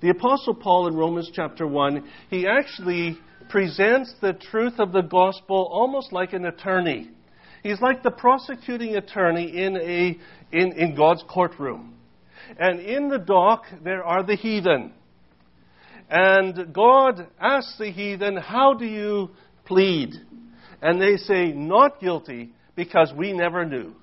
the 0.00 0.10
Apostle 0.10 0.54
Paul 0.54 0.88
in 0.88 0.96
Romans 0.96 1.30
chapter 1.32 1.66
1, 1.66 2.04
he 2.30 2.46
actually 2.46 3.18
presents 3.48 4.14
the 4.20 4.32
truth 4.32 4.74
of 4.78 4.92
the 4.92 5.02
gospel 5.02 5.68
almost 5.70 6.12
like 6.12 6.32
an 6.32 6.46
attorney. 6.46 7.10
He's 7.64 7.80
like 7.80 8.02
the 8.02 8.10
prosecuting 8.10 8.94
attorney 8.94 9.56
in, 9.56 9.76
a, 9.78 10.18
in, 10.52 10.72
in 10.74 10.94
God's 10.94 11.24
courtroom. 11.26 11.94
And 12.58 12.78
in 12.78 13.08
the 13.08 13.18
dock, 13.18 13.64
there 13.82 14.04
are 14.04 14.22
the 14.22 14.36
heathen. 14.36 14.92
And 16.10 16.74
God 16.74 17.26
asks 17.40 17.78
the 17.78 17.90
heathen, 17.90 18.36
How 18.36 18.74
do 18.74 18.84
you 18.84 19.30
plead? 19.64 20.12
And 20.82 21.00
they 21.00 21.16
say, 21.16 21.52
Not 21.52 22.00
guilty, 22.00 22.52
because 22.76 23.10
we 23.16 23.32
never 23.32 23.64
knew. 23.64 23.94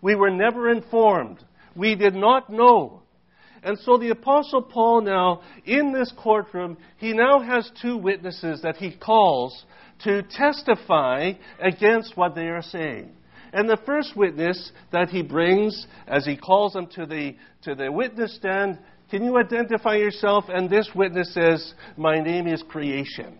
We 0.00 0.14
were 0.14 0.30
never 0.30 0.70
informed. 0.70 1.44
We 1.76 1.96
did 1.96 2.14
not 2.14 2.48
know. 2.48 3.02
And 3.62 3.78
so 3.80 3.98
the 3.98 4.08
Apostle 4.08 4.62
Paul 4.62 5.02
now, 5.02 5.42
in 5.66 5.92
this 5.92 6.10
courtroom, 6.16 6.78
he 6.96 7.12
now 7.12 7.40
has 7.40 7.70
two 7.82 7.98
witnesses 7.98 8.62
that 8.62 8.76
he 8.76 8.96
calls 8.96 9.66
to 10.04 10.22
testify 10.22 11.32
against 11.58 12.16
what 12.16 12.34
they 12.34 12.48
are 12.48 12.62
saying. 12.62 13.12
And 13.52 13.68
the 13.68 13.78
first 13.84 14.16
witness 14.16 14.72
that 14.92 15.08
he 15.08 15.22
brings, 15.22 15.86
as 16.06 16.24
he 16.24 16.36
calls 16.36 16.72
them 16.72 16.86
to 16.94 17.06
the, 17.06 17.34
to 17.62 17.74
the 17.74 17.90
witness 17.90 18.36
stand, 18.36 18.78
can 19.10 19.24
you 19.24 19.38
identify 19.38 19.96
yourself? 19.96 20.44
And 20.48 20.70
this 20.70 20.88
witness 20.94 21.34
says, 21.34 21.74
My 21.96 22.20
name 22.20 22.46
is 22.46 22.62
creation. 22.68 23.38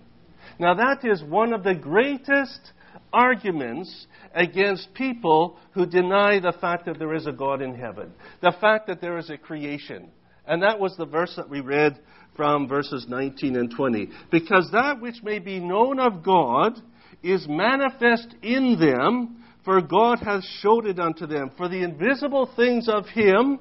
Now, 0.59 0.75
that 0.75 1.05
is 1.05 1.23
one 1.23 1.52
of 1.52 1.62
the 1.62 1.75
greatest 1.75 2.73
arguments 3.12 4.07
against 4.35 4.93
people 4.95 5.59
who 5.73 5.87
deny 5.87 6.40
the 6.40 6.55
fact 6.61 6.87
that 6.87 6.99
there 6.99 7.14
is 7.14 7.26
a 7.26 7.33
God 7.33 7.62
in 7.62 7.75
heaven, 7.75 8.12
the 8.43 8.55
fact 8.61 8.88
that 8.88 9.00
there 9.00 9.17
is 9.19 9.31
a 9.31 9.38
creation. 9.38 10.11
And 10.47 10.62
that 10.62 10.81
was 10.81 10.97
the 10.97 11.07
verse 11.07 11.35
that 11.37 11.49
we 11.49 11.61
read 11.61 12.00
from 12.37 12.69
verses 12.69 13.07
19 13.09 13.57
and 13.57 13.71
20. 13.71 14.09
Because 14.31 14.69
that 14.73 15.01
which 15.01 15.23
may 15.23 15.39
be 15.39 15.61
known 15.61 15.99
of 15.99 16.23
God 16.23 16.81
is 17.23 17.47
manifest 17.49 18.35
in 18.43 18.79
them, 18.81 19.45
for 19.65 19.81
God 19.81 20.21
hath 20.21 20.45
showed 20.61 20.87
it 20.87 20.99
unto 20.99 21.27
them. 21.27 21.51
For 21.57 21.69
the 21.69 21.83
invisible 21.83 22.51
things 22.57 22.89
of 22.89 23.07
Him 23.07 23.59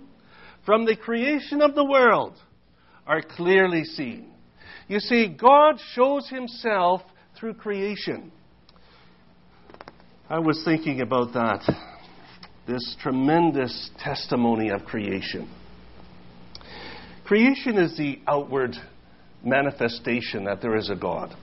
from 0.65 0.85
the 0.85 0.95
creation 0.95 1.61
of 1.61 1.75
the 1.75 1.83
world 1.83 2.35
are 3.05 3.21
clearly 3.21 3.83
seen. 3.83 4.31
You 4.87 4.99
see, 4.99 5.27
God 5.27 5.79
shows 5.93 6.29
Himself 6.29 7.01
through 7.37 7.55
creation. 7.55 8.31
I 10.29 10.39
was 10.39 10.61
thinking 10.63 11.01
about 11.01 11.33
that, 11.33 11.63
this 12.67 12.95
tremendous 13.01 13.89
testimony 13.99 14.69
of 14.69 14.85
creation. 14.85 15.49
Creation 17.29 17.77
is 17.77 17.95
the 17.95 18.17
outward 18.27 18.75
manifestation 19.45 20.45
that 20.45 20.63
there 20.63 20.75
is 20.75 20.89
a 20.89 20.95
God. 20.95 21.35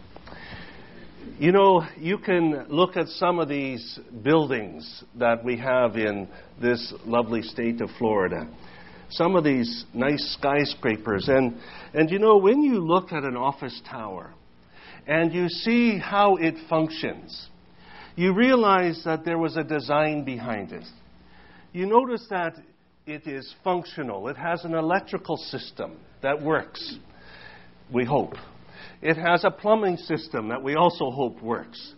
You 1.39 1.53
know, 1.53 1.87
you 1.97 2.19
can 2.19 2.67
look 2.69 2.97
at 2.97 3.07
some 3.07 3.39
of 3.39 3.49
these 3.49 4.01
buildings 4.25 5.05
that 5.17 5.45
we 5.45 5.57
have 5.59 5.95
in 5.95 6.27
this 6.61 6.93
lovely 7.05 7.41
state 7.41 7.81
of 7.81 7.91
Florida. 8.01 8.49
Some 9.11 9.37
of 9.37 9.45
these 9.45 9.85
nice 9.95 10.37
skyscrapers. 10.37 11.29
And, 11.29 11.57
and 11.95 12.11
you 12.11 12.19
know, 12.19 12.37
when 12.37 12.63
you 12.63 12.85
look 12.85 13.13
at 13.13 13.23
an 13.23 13.37
office 13.37 13.81
tower 13.89 14.35
and 15.07 15.33
you 15.33 15.49
see 15.49 16.01
how 16.01 16.35
it 16.35 16.57
functions, 16.69 17.49
you 18.17 18.35
realize 18.35 19.03
that 19.05 19.25
there 19.25 19.39
was 19.39 19.57
a 19.57 19.63
design 19.63 20.25
behind 20.25 20.73
it. 20.73 20.85
You 21.73 21.87
notice 21.87 22.27
that 22.31 22.57
it 23.07 23.29
is 23.29 23.55
functional, 23.63 24.27
it 24.29 24.37
has 24.37 24.65
an 24.65 24.75
electrical 24.75 25.37
system 25.37 25.97
that 26.23 26.43
works, 26.43 26.99
we 27.93 28.05
hope. 28.05 28.35
It 29.01 29.17
has 29.17 29.45
a 29.45 29.51
plumbing 29.51 29.97
system 29.97 30.49
that 30.49 30.61
we 30.61 30.75
also 30.75 31.11
hope 31.13 31.41
works. 31.41 31.95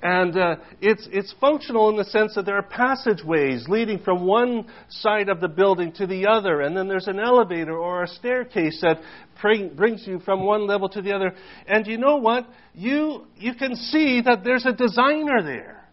And 0.00 0.38
uh, 0.38 0.56
it's, 0.80 1.06
it's 1.12 1.34
functional 1.38 1.90
in 1.90 1.96
the 1.96 2.04
sense 2.04 2.34
that 2.34 2.46
there 2.46 2.56
are 2.56 2.62
passageways 2.62 3.68
leading 3.68 3.98
from 3.98 4.24
one 4.24 4.66
side 4.88 5.28
of 5.28 5.40
the 5.40 5.48
building 5.48 5.92
to 5.94 6.06
the 6.06 6.26
other, 6.26 6.62
and 6.62 6.74
then 6.74 6.88
there's 6.88 7.08
an 7.08 7.18
elevator 7.18 7.76
or 7.76 8.04
a 8.04 8.08
staircase 8.08 8.78
that 8.80 9.00
bring, 9.42 9.74
brings 9.74 10.06
you 10.06 10.18
from 10.20 10.44
one 10.46 10.66
level 10.66 10.88
to 10.88 11.02
the 11.02 11.12
other. 11.12 11.34
And 11.66 11.86
you 11.86 11.98
know 11.98 12.16
what? 12.16 12.48
You, 12.72 13.26
you 13.36 13.54
can 13.54 13.76
see 13.76 14.22
that 14.22 14.44
there's 14.44 14.64
a 14.64 14.72
designer 14.72 15.42
there. 15.42 15.90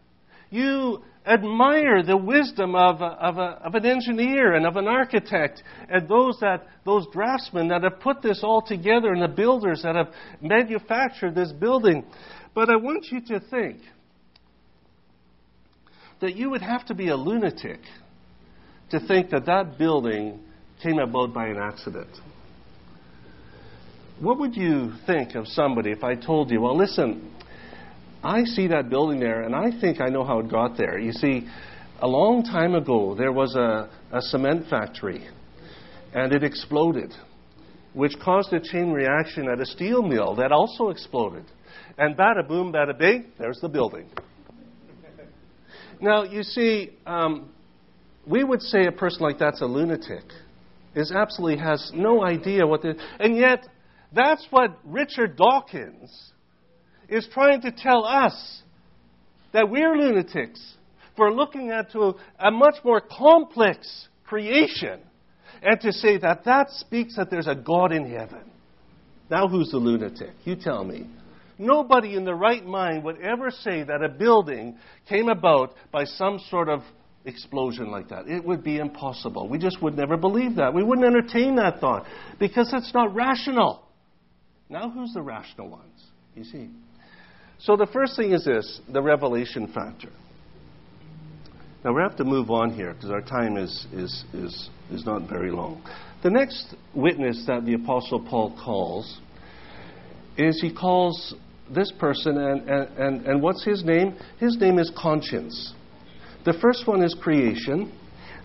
You 0.49 1.03
admire 1.27 2.03
the 2.03 2.17
wisdom 2.17 2.75
of, 2.75 3.01
a, 3.01 3.05
of, 3.05 3.37
a, 3.37 3.59
of, 3.65 3.75
an 3.75 3.85
engineer 3.85 4.53
and 4.53 4.65
of 4.65 4.75
an 4.75 4.87
architect 4.87 5.63
and 5.89 6.07
those 6.07 6.37
that 6.39 6.67
those 6.85 7.07
draftsmen 7.11 7.67
that 7.69 7.83
have 7.83 7.99
put 7.99 8.21
this 8.21 8.41
all 8.43 8.61
together 8.61 9.11
and 9.11 9.21
the 9.21 9.27
builders 9.27 9.81
that 9.83 9.95
have 9.95 10.13
manufactured 10.41 11.33
this 11.33 11.51
building. 11.51 12.03
But 12.53 12.69
I 12.69 12.75
want 12.75 13.07
you 13.11 13.21
to 13.21 13.39
think 13.39 13.77
that 16.21 16.35
you 16.35 16.49
would 16.51 16.61
have 16.61 16.85
to 16.85 16.93
be 16.93 17.09
a 17.09 17.15
lunatic 17.15 17.79
to 18.91 18.99
think 19.07 19.31
that 19.31 19.45
that 19.47 19.77
building 19.77 20.39
came 20.81 20.99
about 20.99 21.33
by 21.33 21.47
an 21.47 21.57
accident. 21.57 22.09
What 24.19 24.39
would 24.39 24.55
you 24.55 24.93
think 25.05 25.35
of 25.35 25.47
somebody 25.47 25.91
if 25.91 26.03
I 26.03 26.15
told 26.15 26.51
you, 26.51 26.61
well, 26.61 26.77
listen, 26.77 27.34
I 28.23 28.43
see 28.43 28.67
that 28.67 28.89
building 28.89 29.19
there, 29.19 29.43
and 29.43 29.55
I 29.55 29.79
think 29.79 30.01
I 30.01 30.09
know 30.09 30.23
how 30.23 30.39
it 30.39 30.49
got 30.49 30.77
there. 30.77 30.97
You 30.97 31.11
see, 31.11 31.47
a 31.99 32.07
long 32.07 32.43
time 32.43 32.75
ago, 32.75 33.15
there 33.15 33.31
was 33.31 33.55
a, 33.55 33.89
a 34.11 34.21
cement 34.21 34.67
factory, 34.69 35.27
and 36.13 36.33
it 36.33 36.43
exploded, 36.43 37.13
which 37.93 38.13
caused 38.23 38.51
a 38.53 38.59
chain 38.59 38.91
reaction 38.91 39.47
at 39.49 39.59
a 39.59 39.65
steel 39.65 40.01
mill 40.01 40.35
that 40.35 40.51
also 40.51 40.89
exploded. 40.89 41.45
And 41.97 42.17
bada 42.17 42.47
boom, 42.47 42.73
bada 42.73 42.97
bing, 42.97 43.25
there's 43.37 43.59
the 43.61 43.69
building. 43.69 44.09
Now, 46.01 46.23
you 46.23 46.43
see, 46.43 46.91
um, 47.05 47.49
we 48.27 48.43
would 48.43 48.61
say 48.61 48.85
a 48.87 48.91
person 48.91 49.21
like 49.21 49.39
that's 49.39 49.61
a 49.61 49.65
lunatic. 49.65 50.23
Is 50.93 51.11
absolutely 51.11 51.57
has 51.57 51.91
no 51.93 52.23
idea 52.23 52.65
what 52.65 52.81
the. 52.81 52.95
And 53.19 53.35
yet, 53.37 53.67
that's 54.13 54.45
what 54.49 54.77
Richard 54.85 55.35
Dawkins 55.35 56.31
is 57.09 57.27
trying 57.33 57.61
to 57.61 57.71
tell 57.71 58.05
us 58.05 58.61
that 59.53 59.69
we're 59.69 59.95
lunatics 59.95 60.75
for 61.15 61.33
looking 61.33 61.71
at 61.71 61.91
to 61.91 61.99
a, 62.01 62.13
a 62.39 62.51
much 62.51 62.75
more 62.83 63.01
complex 63.01 64.07
creation 64.25 64.99
and 65.61 65.79
to 65.81 65.91
say 65.91 66.17
that 66.17 66.45
that 66.45 66.69
speaks 66.69 67.15
that 67.15 67.29
there's 67.29 67.47
a 67.47 67.55
God 67.55 67.91
in 67.91 68.09
heaven. 68.09 68.51
Now, 69.29 69.47
who's 69.47 69.71
the 69.71 69.77
lunatic? 69.77 70.31
You 70.43 70.55
tell 70.55 70.83
me. 70.83 71.07
Nobody 71.57 72.15
in 72.15 72.25
the 72.25 72.35
right 72.35 72.65
mind 72.65 73.03
would 73.05 73.21
ever 73.21 73.49
say 73.49 73.83
that 73.83 74.03
a 74.03 74.09
building 74.09 74.77
came 75.07 75.29
about 75.29 75.73
by 75.91 76.03
some 76.03 76.39
sort 76.49 76.69
of 76.69 76.81
explosion 77.23 77.89
like 77.89 78.09
that. 78.09 78.27
It 78.27 78.43
would 78.43 78.63
be 78.63 78.77
impossible. 78.77 79.47
We 79.47 79.57
just 79.57 79.81
would 79.81 79.95
never 79.95 80.17
believe 80.17 80.57
that. 80.57 80.73
We 80.73 80.83
wouldn't 80.83 81.07
entertain 81.07 81.55
that 81.55 81.79
thought 81.79 82.05
because 82.39 82.71
it's 82.73 82.93
not 82.93 83.15
rational. 83.15 83.83
Now, 84.69 84.89
who's 84.89 85.13
the 85.13 85.21
rational 85.21 85.69
ones? 85.69 86.03
You 86.35 86.43
see. 86.43 86.69
So, 87.59 87.75
the 87.75 87.87
first 87.87 88.15
thing 88.15 88.33
is 88.33 88.45
this 88.45 88.81
the 88.91 89.01
revelation 89.01 89.67
factor. 89.73 90.09
Now, 91.83 91.93
we 91.93 92.01
have 92.01 92.15
to 92.17 92.23
move 92.23 92.49
on 92.49 92.73
here 92.73 92.93
because 92.93 93.11
our 93.11 93.21
time 93.21 93.57
is, 93.57 93.85
is, 93.93 94.25
is, 94.33 94.69
is 94.91 95.05
not 95.05 95.29
very 95.29 95.51
long. 95.51 95.83
The 96.23 96.31
next 96.31 96.73
witness 96.95 97.43
that 97.45 97.63
the 97.63 97.75
Apostle 97.75 98.25
Paul 98.27 98.59
calls 98.59 99.19
is 100.35 100.59
he 100.59 100.73
calls 100.73 101.35
this 101.73 101.91
person, 101.99 102.37
and, 102.37 102.67
and, 102.67 102.97
and, 102.97 103.25
and 103.27 103.41
what's 103.41 103.63
his 103.63 103.83
name? 103.83 104.17
His 104.39 104.57
name 104.57 104.79
is 104.79 104.91
conscience. 104.97 105.73
The 106.43 106.53
first 106.53 106.87
one 106.87 107.03
is 107.03 107.15
creation. 107.19 107.91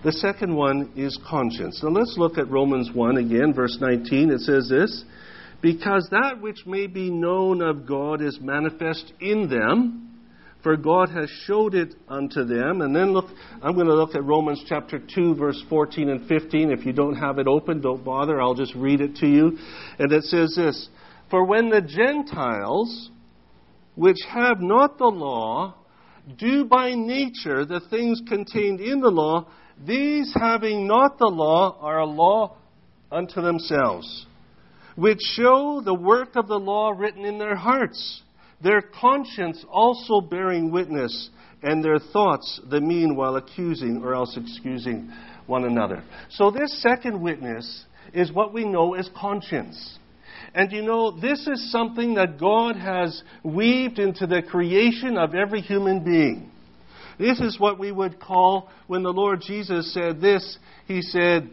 The 0.05 0.13
second 0.13 0.55
one 0.55 0.91
is 0.97 1.19
conscience. 1.29 1.83
Now 1.83 1.91
let's 1.91 2.17
look 2.17 2.39
at 2.39 2.51
Romans 2.51 2.91
1 2.93 3.17
again, 3.19 3.53
verse 3.55 3.77
19. 3.81 4.31
It 4.31 4.41
says 4.41 4.69
this 4.69 5.05
Because 5.63 6.09
that 6.11 6.41
which 6.41 6.65
may 6.67 6.87
be 6.87 7.11
known 7.11 7.61
of 7.61 7.87
God 7.87 8.23
is 8.23 8.39
manifest 8.41 9.13
in 9.21 9.49
them, 9.49 10.11
for 10.63 10.77
God 10.77 11.11
has 11.11 11.31
showed 11.47 11.75
it 11.75 11.95
unto 12.09 12.45
them. 12.45 12.83
And 12.83 12.95
then 12.95 13.13
look, 13.13 13.27
I'm 13.63 13.75
going 13.75 13.87
to 13.87 13.95
look 13.95 14.15
at 14.15 14.25
Romans 14.25 14.63
chapter 14.69 14.99
2, 14.99 15.35
verse 15.35 15.63
14 15.69 16.09
and 16.09 16.29
15. 16.29 16.71
If 16.71 16.85
you 16.85 16.93
don't 16.93 17.17
have 17.17 17.39
it 17.39 17.47
open, 17.47 17.81
don't 17.81 18.05
bother. 18.05 18.41
I'll 18.41 18.55
just 18.55 18.75
read 18.75 19.01
it 19.01 19.17
to 19.17 19.27
you. 19.27 19.59
And 19.99 20.13
it 20.13 20.25
says 20.25 20.55
this 20.57 20.89
For 21.31 21.45
when 21.45 21.71
the 21.71 21.81
Gentiles, 21.81 23.11
which 23.95 24.19
have 24.29 24.61
not 24.61 24.99
the 24.99 25.07
law, 25.07 25.75
do 26.39 26.65
by 26.65 26.95
nature 26.95 27.65
the 27.65 27.81
things 27.91 28.21
contained 28.29 28.81
in 28.81 29.01
the 29.01 29.11
law, 29.11 29.47
these 29.87 30.33
having 30.39 30.87
not 30.87 31.19
the 31.19 31.27
law 31.27 31.79
are 31.81 32.01
a 32.01 32.07
law 32.07 32.57
unto 33.11 33.41
themselves, 33.41 34.27
which 34.97 35.21
show 35.21 35.81
the 35.85 35.95
work 35.95 36.37
of 36.37 36.49
the 36.49 36.59
law 36.59 36.91
written 36.91 37.25
in 37.25 37.39
their 37.39 37.57
hearts, 37.57 38.23
their 38.63 38.83
conscience 38.83 39.65
also 39.71 40.21
bearing 40.21 40.71
witness, 40.71 41.31
and 41.63 41.85
their 41.85 41.99
thoughts 41.99 42.61
the 42.71 42.81
meanwhile 42.81 43.37
accusing 43.37 44.03
or 44.03 44.15
else 44.15 44.37
excusing 44.37 45.13
one 45.47 45.65
another. 45.65 46.03
So, 46.31 46.51
this 46.51 46.81
second 46.83 47.21
witness 47.21 47.85
is 48.13 48.33
what 48.33 48.53
we 48.53 48.65
know 48.65 48.95
as 48.95 49.09
conscience. 49.19 49.99
And 50.55 50.73
you 50.73 50.83
know, 50.83 51.13
this 51.13 51.47
is 51.47 51.71
something 51.71 52.15
that 52.15 52.41
God 52.41 52.77
has 52.77 53.23
weaved 53.45 53.99
into 53.99 54.27
the 54.27 54.43
creation 54.43 55.17
of 55.17 55.35
every 55.35 55.61
human 55.61 56.03
being. 56.03 56.51
This 57.19 57.41
is 57.41 57.61
what 57.61 57.79
we 57.79 57.93
would 57.93 58.19
call, 58.19 58.71
when 58.87 59.03
the 59.03 59.13
Lord 59.13 59.43
Jesus 59.43 59.93
said 59.93 60.21
this, 60.21 60.59
He 60.87 61.03
said, 61.03 61.51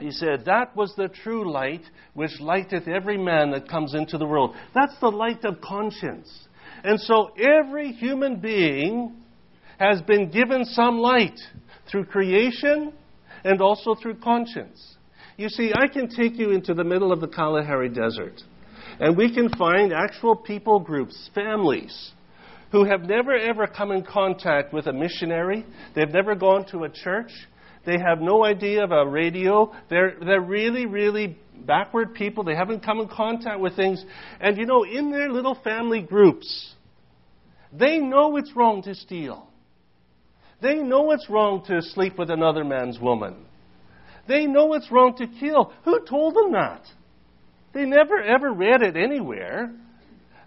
he 0.00 0.10
said, 0.10 0.44
That 0.46 0.74
was 0.74 0.94
the 0.96 1.08
true 1.08 1.50
light 1.50 1.82
which 2.14 2.40
lighteth 2.40 2.88
every 2.88 3.18
man 3.18 3.50
that 3.50 3.68
comes 3.68 3.94
into 3.94 4.18
the 4.18 4.26
world. 4.26 4.54
That's 4.74 4.98
the 5.00 5.10
light 5.10 5.44
of 5.44 5.60
conscience. 5.60 6.48
And 6.84 7.00
so 7.00 7.30
every 7.38 7.92
human 7.92 8.40
being 8.40 9.16
has 9.78 10.00
been 10.02 10.30
given 10.30 10.64
some 10.64 10.98
light 10.98 11.38
through 11.90 12.06
creation 12.06 12.92
and 13.44 13.60
also 13.60 13.94
through 13.94 14.16
conscience. 14.16 14.96
You 15.36 15.48
see, 15.48 15.72
I 15.74 15.88
can 15.88 16.08
take 16.08 16.38
you 16.38 16.50
into 16.50 16.74
the 16.74 16.84
middle 16.84 17.12
of 17.12 17.20
the 17.20 17.28
Kalahari 17.28 17.88
Desert, 17.88 18.40
and 19.00 19.16
we 19.16 19.34
can 19.34 19.48
find 19.50 19.92
actual 19.92 20.36
people 20.36 20.78
groups, 20.78 21.30
families, 21.34 22.12
who 22.70 22.84
have 22.84 23.02
never 23.02 23.34
ever 23.36 23.66
come 23.66 23.92
in 23.92 24.04
contact 24.04 24.72
with 24.72 24.86
a 24.86 24.92
missionary. 24.92 25.64
They've 25.94 26.12
never 26.12 26.34
gone 26.34 26.66
to 26.66 26.84
a 26.84 26.88
church. 26.88 27.30
They 27.84 27.98
have 27.98 28.20
no 28.20 28.44
idea 28.44 28.84
of 28.84 28.92
a 28.92 29.06
radio. 29.06 29.72
They're, 29.90 30.14
they're 30.20 30.40
really, 30.40 30.86
really 30.86 31.36
backward 31.66 32.14
people. 32.14 32.44
They 32.44 32.54
haven't 32.54 32.84
come 32.84 33.00
in 33.00 33.08
contact 33.08 33.60
with 33.60 33.76
things. 33.76 34.04
And 34.40 34.56
you 34.56 34.66
know, 34.66 34.84
in 34.84 35.10
their 35.10 35.30
little 35.30 35.56
family 35.62 36.00
groups, 36.00 36.74
they 37.72 37.98
know 37.98 38.36
it's 38.36 38.54
wrong 38.54 38.82
to 38.82 38.94
steal. 38.94 39.48
They 40.60 40.76
know 40.76 41.10
it's 41.10 41.28
wrong 41.28 41.64
to 41.66 41.82
sleep 41.82 42.18
with 42.18 42.30
another 42.30 42.62
man's 42.62 43.00
woman. 43.00 43.34
They 44.28 44.46
know 44.46 44.74
it's 44.74 44.90
wrong 44.92 45.16
to 45.16 45.26
kill. 45.26 45.72
Who 45.84 46.04
told 46.08 46.36
them 46.36 46.52
that? 46.52 46.84
They 47.74 47.84
never 47.84 48.22
ever 48.22 48.52
read 48.52 48.82
it 48.82 48.96
anywhere. 48.96 49.74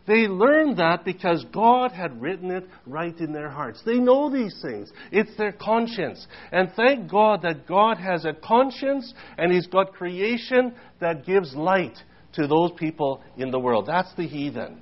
They 0.07 0.27
learned 0.27 0.77
that 0.77 1.03
because 1.03 1.43
God 1.51 1.91
had 1.91 2.21
written 2.21 2.51
it 2.51 2.67
right 2.85 3.17
in 3.19 3.33
their 3.33 3.49
hearts. 3.49 3.81
They 3.85 3.97
know 3.97 4.29
these 4.29 4.57
things. 4.61 4.91
It's 5.11 5.35
their 5.37 5.51
conscience. 5.51 6.25
And 6.51 6.71
thank 6.75 7.09
God 7.09 7.41
that 7.41 7.67
God 7.67 7.97
has 7.97 8.25
a 8.25 8.33
conscience 8.33 9.13
and 9.37 9.51
He's 9.51 9.67
got 9.67 9.93
creation 9.93 10.75
that 10.99 11.25
gives 11.25 11.55
light 11.55 11.97
to 12.33 12.47
those 12.47 12.71
people 12.77 13.23
in 13.37 13.49
the 13.49 13.59
world. 13.59 13.87
That's 13.87 14.13
the 14.15 14.27
heathen. 14.27 14.79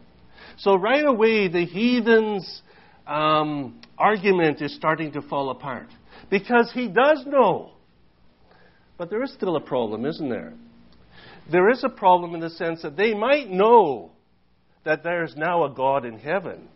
So 0.58 0.76
right 0.76 1.06
away, 1.06 1.48
the 1.48 1.66
heathen's 1.66 2.62
um, 3.08 3.80
argument 3.98 4.62
is 4.62 4.76
starting 4.76 5.12
to 5.14 5.22
fall 5.22 5.52
apart 5.52 5.88
because 6.30 6.72
he 6.74 6.88
does 6.88 7.24
know 7.26 7.74
but 8.98 9.10
there 9.10 9.24
is 9.24 9.34
still 9.34 9.58
a 9.58 9.62
problem, 9.62 10.06
isn't 10.06 10.30
there? 10.30 10.54
There 11.52 11.70
is 11.70 11.84
a 11.84 11.90
problem 11.90 12.36
in 12.36 12.40
the 12.40 12.50
sense 12.50 12.82
that 12.84 12.96
they 12.96 13.14
might 13.14 13.50
know 13.50 14.13
that 14.86 15.04
there's 15.04 15.36
now 15.36 15.66
a 15.66 15.70
God 15.70 16.06
in 16.06 16.20
heaven, 16.20 16.68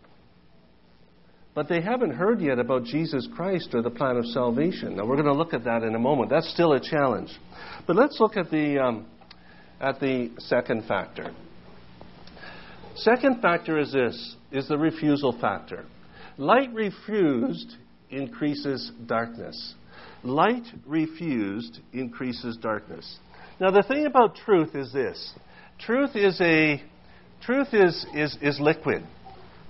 but 1.54 1.68
they 1.68 1.82
haven't 1.82 2.12
heard 2.12 2.40
yet 2.40 2.60
about 2.60 2.84
Jesus 2.84 3.28
Christ 3.36 3.70
or 3.74 3.82
the 3.82 3.90
plan 3.90 4.18
of 4.18 4.26
salvation. 4.28 4.96
Now, 4.96 5.06
we're 5.06 5.16
going 5.16 5.26
to 5.26 5.34
look 5.34 5.54
at 5.54 5.64
that 5.64 5.84
in 5.84 5.96
a 5.96 6.00
moment. 6.00 6.30
That's 6.30 6.52
still 6.54 6.74
a 6.74 6.80
challenge. 6.80 7.32
But 7.86 7.96
let's 7.96 8.20
look 8.20 8.38
at 8.38 8.52
the, 8.52 8.80
um, 8.80 9.08
at 9.82 10.00
the 10.00 10.32
second 10.38 10.86
factor. 10.88 11.34
Second 12.96 13.42
factor 13.42 13.80
is 13.80 13.92
this 13.92 14.36
is 14.52 14.68
the 14.68 14.78
refusal 14.78 15.38
factor. 15.40 15.86
Light 16.38 16.74
refused 16.74 17.76
increases 18.10 18.92
darkness. 19.06 19.76
Light 20.24 20.66
refused 20.86 21.80
increases 21.94 22.58
darkness. 22.58 23.18
Now, 23.60 23.72
the 23.72 23.84
thing 23.84 24.06
about 24.06 24.36
truth 24.36 24.76
is 24.76 24.92
this 24.94 25.34
truth 25.80 26.16
is 26.16 26.40
a 26.42 26.82
truth 27.42 27.70
is, 27.74 28.06
is, 28.14 28.38
is 28.42 28.60
liquid. 28.60 29.04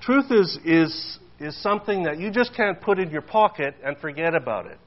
Truth 0.01 0.31
is, 0.31 0.57
is, 0.65 1.19
is 1.39 1.61
something 1.61 2.03
that 2.03 2.19
you 2.19 2.31
just 2.31 2.55
can't 2.55 2.79
put 2.79 2.99
in 2.99 3.09
your 3.09 3.21
pocket 3.21 3.75
and 3.83 3.97
forget 3.97 4.35
about 4.35 4.65
it. 4.67 4.77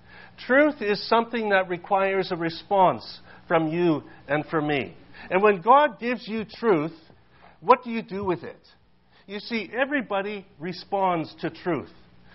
Truth 0.46 0.80
is 0.80 1.06
something 1.08 1.50
that 1.50 1.68
requires 1.68 2.32
a 2.32 2.36
response 2.36 3.20
from 3.46 3.68
you 3.68 4.02
and 4.28 4.44
from 4.46 4.68
me. 4.68 4.96
And 5.30 5.42
when 5.42 5.60
God 5.60 6.00
gives 6.00 6.26
you 6.26 6.44
truth, 6.44 6.92
what 7.60 7.84
do 7.84 7.90
you 7.90 8.02
do 8.02 8.24
with 8.24 8.42
it? 8.42 8.60
You 9.26 9.38
see, 9.38 9.70
everybody 9.72 10.46
responds 10.58 11.34
to 11.40 11.50
truth. 11.50 11.90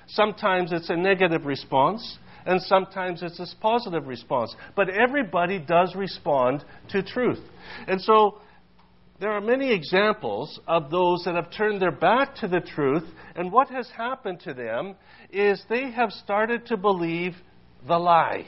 Sometimes 0.08 0.72
it's 0.72 0.90
a 0.90 0.96
negative 0.96 1.46
response, 1.46 2.18
and 2.46 2.62
sometimes 2.62 3.24
it's 3.24 3.40
a 3.40 3.48
positive 3.60 4.08
response. 4.08 4.56
But 4.76 4.90
everybody 4.90 5.60
does 5.60 5.96
respond 5.96 6.64
to 6.90 7.02
truth. 7.02 7.40
And 7.88 8.00
so 8.00 8.40
there 9.20 9.32
are 9.32 9.42
many 9.42 9.72
examples 9.72 10.60
of 10.68 10.92
those 10.92 11.24
that 11.24 11.36
have 11.36 11.50
turned 11.52 11.82
their 11.82 11.92
back 11.92 12.36
to 12.38 12.48
the 12.48 12.60
truth, 12.60 13.06
and 13.36 13.52
what 13.52 13.70
has 13.70 13.90
happened 13.90 14.42
to 14.42 14.54
them 14.54 14.96
is 15.32 15.64
they 15.70 15.90
have 15.92 16.12
started 16.12 16.66
to 16.66 16.78
believe 16.78 17.34
the 17.88 17.98
lie. 17.98 18.46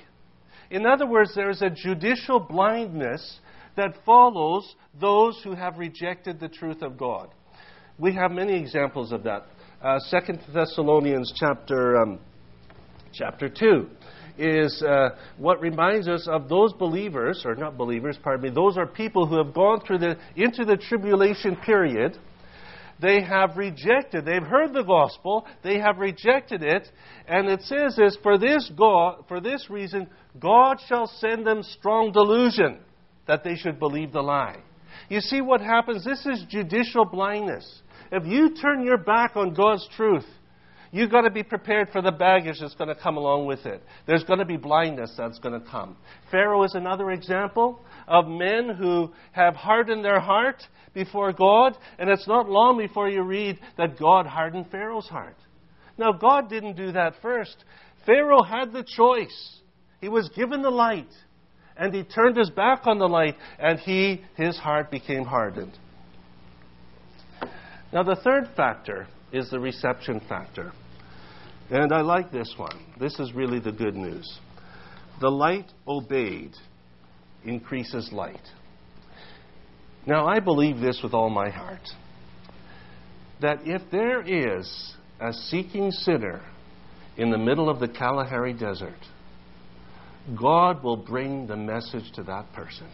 In 0.69 0.85
other 0.85 1.07
words, 1.07 1.33
there 1.33 1.49
is 1.49 1.61
a 1.61 1.69
judicial 1.69 2.39
blindness 2.39 3.39
that 3.77 3.95
follows 4.05 4.75
those 4.99 5.39
who 5.43 5.53
have 5.55 5.77
rejected 5.77 6.39
the 6.39 6.49
truth 6.49 6.81
of 6.81 6.97
God. 6.97 7.29
We 7.97 8.13
have 8.15 8.31
many 8.31 8.59
examples 8.59 9.13
of 9.13 9.23
that. 9.23 9.45
Uh, 9.81 9.99
Second 9.99 10.41
Thessalonians 10.53 11.31
chapter 11.37 12.01
um, 12.01 12.19
chapter 13.13 13.47
2 13.47 13.87
is 14.37 14.81
uh, 14.81 15.09
what 15.37 15.61
reminds 15.61 16.07
us 16.07 16.27
of 16.27 16.49
those 16.49 16.73
believers, 16.73 17.43
or 17.45 17.55
not 17.55 17.77
believers, 17.77 18.17
pardon 18.21 18.49
me, 18.49 18.55
those 18.55 18.77
are 18.77 18.85
people 18.85 19.25
who 19.25 19.37
have 19.43 19.53
gone 19.53 19.81
through 19.85 19.99
the, 19.99 20.17
into 20.35 20.65
the 20.65 20.77
tribulation 20.77 21.55
period. 21.55 22.17
They 22.99 23.21
have 23.21 23.57
rejected, 23.57 24.25
they've 24.25 24.41
heard 24.41 24.73
the 24.73 24.83
gospel, 24.83 25.45
they 25.63 25.77
have 25.79 25.99
rejected 25.99 26.63
it, 26.63 26.89
and 27.27 27.47
it 27.47 27.61
says 27.61 27.95
this, 27.95 28.17
for 28.23 28.39
this, 28.39 28.71
God, 28.75 29.25
for 29.27 29.39
this 29.39 29.69
reason, 29.69 30.07
God 30.39 30.77
shall 30.87 31.05
send 31.05 31.45
them 31.45 31.61
strong 31.61 32.11
delusion 32.11 32.79
that 33.27 33.43
they 33.43 33.55
should 33.55 33.77
believe 33.77 34.13
the 34.13 34.21
lie. 34.21 34.57
You 35.09 35.21
see 35.21 35.41
what 35.41 35.61
happens? 35.61 36.03
This 36.03 36.25
is 36.25 36.43
judicial 36.49 37.05
blindness. 37.05 37.81
If 38.11 38.25
you 38.25 38.55
turn 38.55 38.83
your 38.83 38.97
back 38.97 39.35
on 39.35 39.53
God's 39.53 39.87
truth, 39.95 40.25
you've 40.91 41.11
got 41.11 41.21
to 41.21 41.29
be 41.29 41.43
prepared 41.43 41.89
for 41.91 42.01
the 42.01 42.11
baggage 42.11 42.57
that's 42.59 42.75
going 42.75 42.89
to 42.89 43.01
come 43.01 43.17
along 43.17 43.45
with 43.45 43.65
it. 43.65 43.81
There's 44.05 44.23
going 44.23 44.39
to 44.39 44.45
be 44.45 44.57
blindness 44.57 45.13
that's 45.17 45.39
going 45.39 45.59
to 45.59 45.69
come. 45.69 45.97
Pharaoh 46.31 46.63
is 46.63 46.75
another 46.75 47.11
example 47.11 47.79
of 48.07 48.27
men 48.27 48.69
who 48.69 49.11
have 49.31 49.55
hardened 49.55 50.03
their 50.03 50.19
heart 50.19 50.63
before 50.93 51.31
God, 51.33 51.77
and 51.99 52.09
it's 52.09 52.27
not 52.27 52.49
long 52.49 52.77
before 52.77 53.09
you 53.09 53.21
read 53.21 53.59
that 53.77 53.99
God 53.99 54.25
hardened 54.25 54.71
Pharaoh's 54.71 55.07
heart. 55.07 55.35
Now, 55.97 56.11
God 56.11 56.49
didn't 56.49 56.77
do 56.77 56.91
that 56.91 57.13
first. 57.21 57.55
Pharaoh 58.05 58.43
had 58.43 58.71
the 58.71 58.83
choice. 58.83 59.59
He 59.99 60.09
was 60.09 60.29
given 60.29 60.61
the 60.61 60.69
light, 60.69 61.09
and 61.75 61.93
he 61.93 62.03
turned 62.03 62.37
his 62.37 62.49
back 62.49 62.85
on 62.85 62.99
the 62.99 63.07
light, 63.07 63.35
and 63.59 63.79
he, 63.79 64.23
his 64.35 64.57
heart 64.57 64.91
became 64.91 65.23
hardened. 65.23 65.77
Now, 67.91 68.03
the 68.03 68.15
third 68.15 68.49
factor 68.55 69.07
is 69.31 69.49
the 69.49 69.59
reception 69.59 70.21
factor. 70.27 70.71
And 71.69 71.91
I 71.91 72.01
like 72.01 72.31
this 72.31 72.53
one. 72.57 72.79
This 72.99 73.19
is 73.19 73.33
really 73.33 73.59
the 73.59 73.71
good 73.71 73.95
news. 73.95 74.39
The 75.19 75.29
light 75.29 75.71
obeyed 75.87 76.53
increases 77.43 78.09
light. 78.11 78.47
Now, 80.05 80.25
I 80.27 80.39
believe 80.39 80.79
this 80.79 81.01
with 81.03 81.13
all 81.13 81.29
my 81.29 81.49
heart 81.49 81.85
that 83.41 83.59
if 83.65 83.81
there 83.91 84.21
is 84.21 84.93
a 85.19 85.33
seeking 85.33 85.91
sinner 85.91 86.41
in 87.17 87.29
the 87.29 87.37
middle 87.37 87.69
of 87.69 87.79
the 87.79 87.87
Kalahari 87.87 88.53
Desert, 88.53 88.97
God 90.39 90.83
will 90.83 90.97
bring 90.97 91.47
the 91.47 91.55
message 91.55 92.11
to 92.15 92.23
that 92.23 92.51
person. 92.53 92.87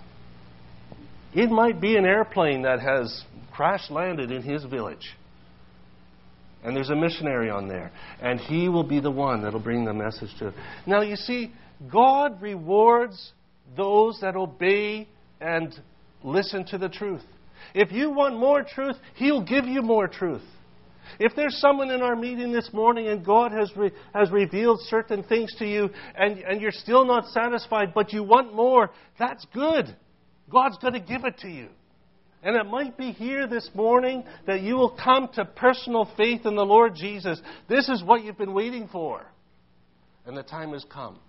It 1.34 1.50
might 1.50 1.82
be 1.82 1.96
an 1.96 2.06
airplane 2.06 2.64
that 2.64 2.80
has 2.80 3.24
crash 3.52 3.90
landed 3.90 4.32
in 4.32 4.42
his 4.42 4.64
village. 4.66 5.14
And 6.64 6.76
there's 6.76 6.90
a 6.90 6.96
missionary 6.96 7.50
on 7.50 7.68
there. 7.68 7.92
And 8.22 8.40
he 8.40 8.70
will 8.70 8.84
be 8.84 9.00
the 9.00 9.12
one 9.12 9.42
that'll 9.44 9.60
bring 9.60 9.86
the 9.86 9.94
message 9.94 10.30
to. 10.40 10.54
Now, 10.86 11.02
you 11.02 11.16
see, 11.16 11.52
God 11.92 12.42
rewards 12.42 13.34
those 13.76 14.20
that 14.22 14.36
obey 14.36 15.08
and 15.42 15.74
listen 16.24 16.66
to 16.68 16.78
the 16.78 16.90
truth. 16.90 17.24
If 17.74 17.92
you 17.92 18.12
want 18.12 18.38
more 18.38 18.64
truth, 18.64 18.96
He'll 19.16 19.44
give 19.44 19.66
you 19.66 19.82
more 19.82 20.08
truth. 20.08 20.42
If 21.20 21.36
there's 21.36 21.60
someone 21.60 21.92
in 21.92 22.02
our 22.02 22.16
meeting 22.16 22.52
this 22.52 22.70
morning 22.74 23.08
and 23.08 23.26
God 23.26 23.52
has, 23.52 23.72
re- 23.76 23.92
has 24.16 24.32
revealed 24.32 24.80
certain 24.88 25.24
things 25.24 25.54
to 25.60 25.66
you 25.66 25.90
and, 26.16 26.40
and 26.40 26.62
you're 26.62 26.72
still 26.72 27.06
not 27.06 27.28
satisfied, 27.28 27.94
but 27.94 28.14
you 28.14 28.24
want 28.24 28.56
more, 28.56 28.90
that's 29.20 29.46
good. 29.54 29.96
God's 30.50 30.78
going 30.78 30.94
to 30.94 31.00
give 31.00 31.26
it 31.26 31.38
to 31.40 31.50
you. 31.50 31.68
And 32.44 32.58
it 32.58 32.66
might 32.66 32.98
be 32.98 33.12
here 33.12 33.48
this 33.48 33.70
morning 33.74 34.24
that 34.48 34.62
you 34.62 34.76
will 34.76 34.92
come 34.92 35.30
to 35.36 35.46
personal 35.46 36.10
faith 36.18 36.46
in 36.46 36.56
the 36.56 36.66
Lord 36.66 36.94
Jesus. 36.96 37.42
This 37.70 37.88
is 37.88 38.04
what 38.04 38.24
you've 38.24 38.38
been 38.38 38.54
waiting 38.54 38.90
for. 38.92 39.26
And 40.26 40.36
the 40.36 40.44
time 40.44 40.74
has 40.74 40.86
come. 40.92 41.20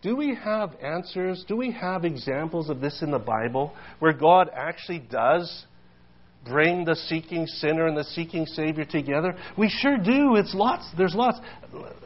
Do 0.00 0.16
we 0.16 0.34
have 0.34 0.74
answers? 0.82 1.44
Do 1.46 1.56
we 1.56 1.72
have 1.72 2.04
examples 2.04 2.70
of 2.70 2.80
this 2.80 3.02
in 3.02 3.10
the 3.10 3.18
Bible 3.18 3.72
where 3.98 4.12
God 4.12 4.48
actually 4.52 4.98
does 4.98 5.64
bring 6.44 6.84
the 6.84 6.96
seeking 6.96 7.46
sinner 7.46 7.86
and 7.86 7.96
the 7.96 8.04
seeking 8.04 8.46
Savior 8.46 8.84
together? 8.84 9.36
We 9.56 9.68
sure 9.68 9.96
do. 9.96 10.36
It's 10.36 10.54
lots. 10.54 10.88
There's 10.96 11.14
lots. 11.14 11.38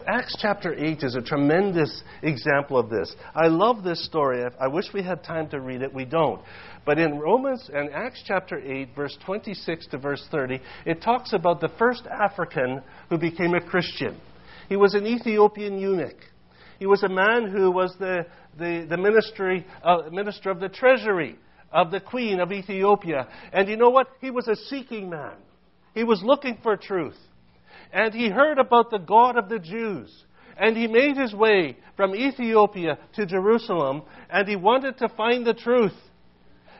Acts 0.06 0.36
chapter 0.40 0.74
8 0.74 1.02
is 1.02 1.14
a 1.14 1.22
tremendous 1.22 2.02
example 2.22 2.78
of 2.78 2.90
this. 2.90 3.14
I 3.34 3.48
love 3.48 3.82
this 3.82 4.04
story. 4.04 4.44
I 4.60 4.68
wish 4.68 4.86
we 4.92 5.02
had 5.02 5.24
time 5.24 5.48
to 5.50 5.60
read 5.60 5.82
it. 5.82 5.92
We 5.92 6.04
don't. 6.04 6.40
But 6.84 6.98
in 6.98 7.18
Romans 7.18 7.68
and 7.72 7.90
Acts 7.90 8.22
chapter 8.24 8.58
8, 8.58 8.90
verse 8.94 9.16
26 9.24 9.88
to 9.88 9.98
verse 9.98 10.24
30, 10.30 10.60
it 10.84 11.02
talks 11.02 11.32
about 11.32 11.60
the 11.60 11.70
first 11.78 12.06
African 12.06 12.82
who 13.08 13.18
became 13.18 13.54
a 13.54 13.60
Christian. 13.60 14.20
He 14.68 14.76
was 14.76 14.94
an 14.94 15.06
Ethiopian 15.06 15.78
eunuch. 15.78 16.18
He 16.78 16.86
was 16.86 17.02
a 17.02 17.08
man 17.08 17.50
who 17.50 17.70
was 17.70 17.94
the, 17.98 18.26
the, 18.58 18.86
the 18.88 18.96
ministry, 18.96 19.66
uh, 19.82 20.02
minister 20.12 20.50
of 20.50 20.60
the 20.60 20.68
treasury 20.68 21.36
of 21.72 21.90
the 21.90 22.00
queen 22.00 22.40
of 22.40 22.52
Ethiopia. 22.52 23.28
And 23.52 23.68
you 23.68 23.76
know 23.76 23.90
what? 23.90 24.08
He 24.20 24.30
was 24.30 24.48
a 24.48 24.56
seeking 24.56 25.10
man. 25.10 25.34
He 25.94 26.04
was 26.04 26.22
looking 26.22 26.58
for 26.62 26.76
truth. 26.76 27.16
And 27.92 28.14
he 28.14 28.28
heard 28.28 28.58
about 28.58 28.90
the 28.90 28.98
God 28.98 29.36
of 29.36 29.48
the 29.48 29.58
Jews. 29.58 30.24
And 30.58 30.76
he 30.76 30.86
made 30.86 31.16
his 31.16 31.34
way 31.34 31.76
from 31.96 32.14
Ethiopia 32.14 32.98
to 33.14 33.26
Jerusalem, 33.26 34.02
and 34.30 34.48
he 34.48 34.56
wanted 34.56 34.98
to 34.98 35.08
find 35.10 35.46
the 35.46 35.54
truth. 35.54 35.94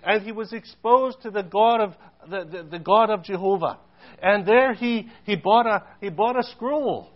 And 0.03 0.22
he 0.22 0.33
was 0.33 0.53
exposed 0.53 1.22
to 1.22 1.31
the 1.31 1.42
God 1.42 1.81
of, 1.81 1.94
the, 2.29 2.44
the, 2.44 2.62
the 2.70 2.79
God 2.79 3.11
of 3.11 3.22
Jehovah. 3.22 3.79
And 4.22 4.46
there 4.46 4.72
he, 4.72 5.09
he, 5.25 5.37
bought 5.37 5.66
a, 5.66 5.83
he 6.01 6.09
bought 6.09 6.38
a 6.38 6.42
scroll, 6.42 7.11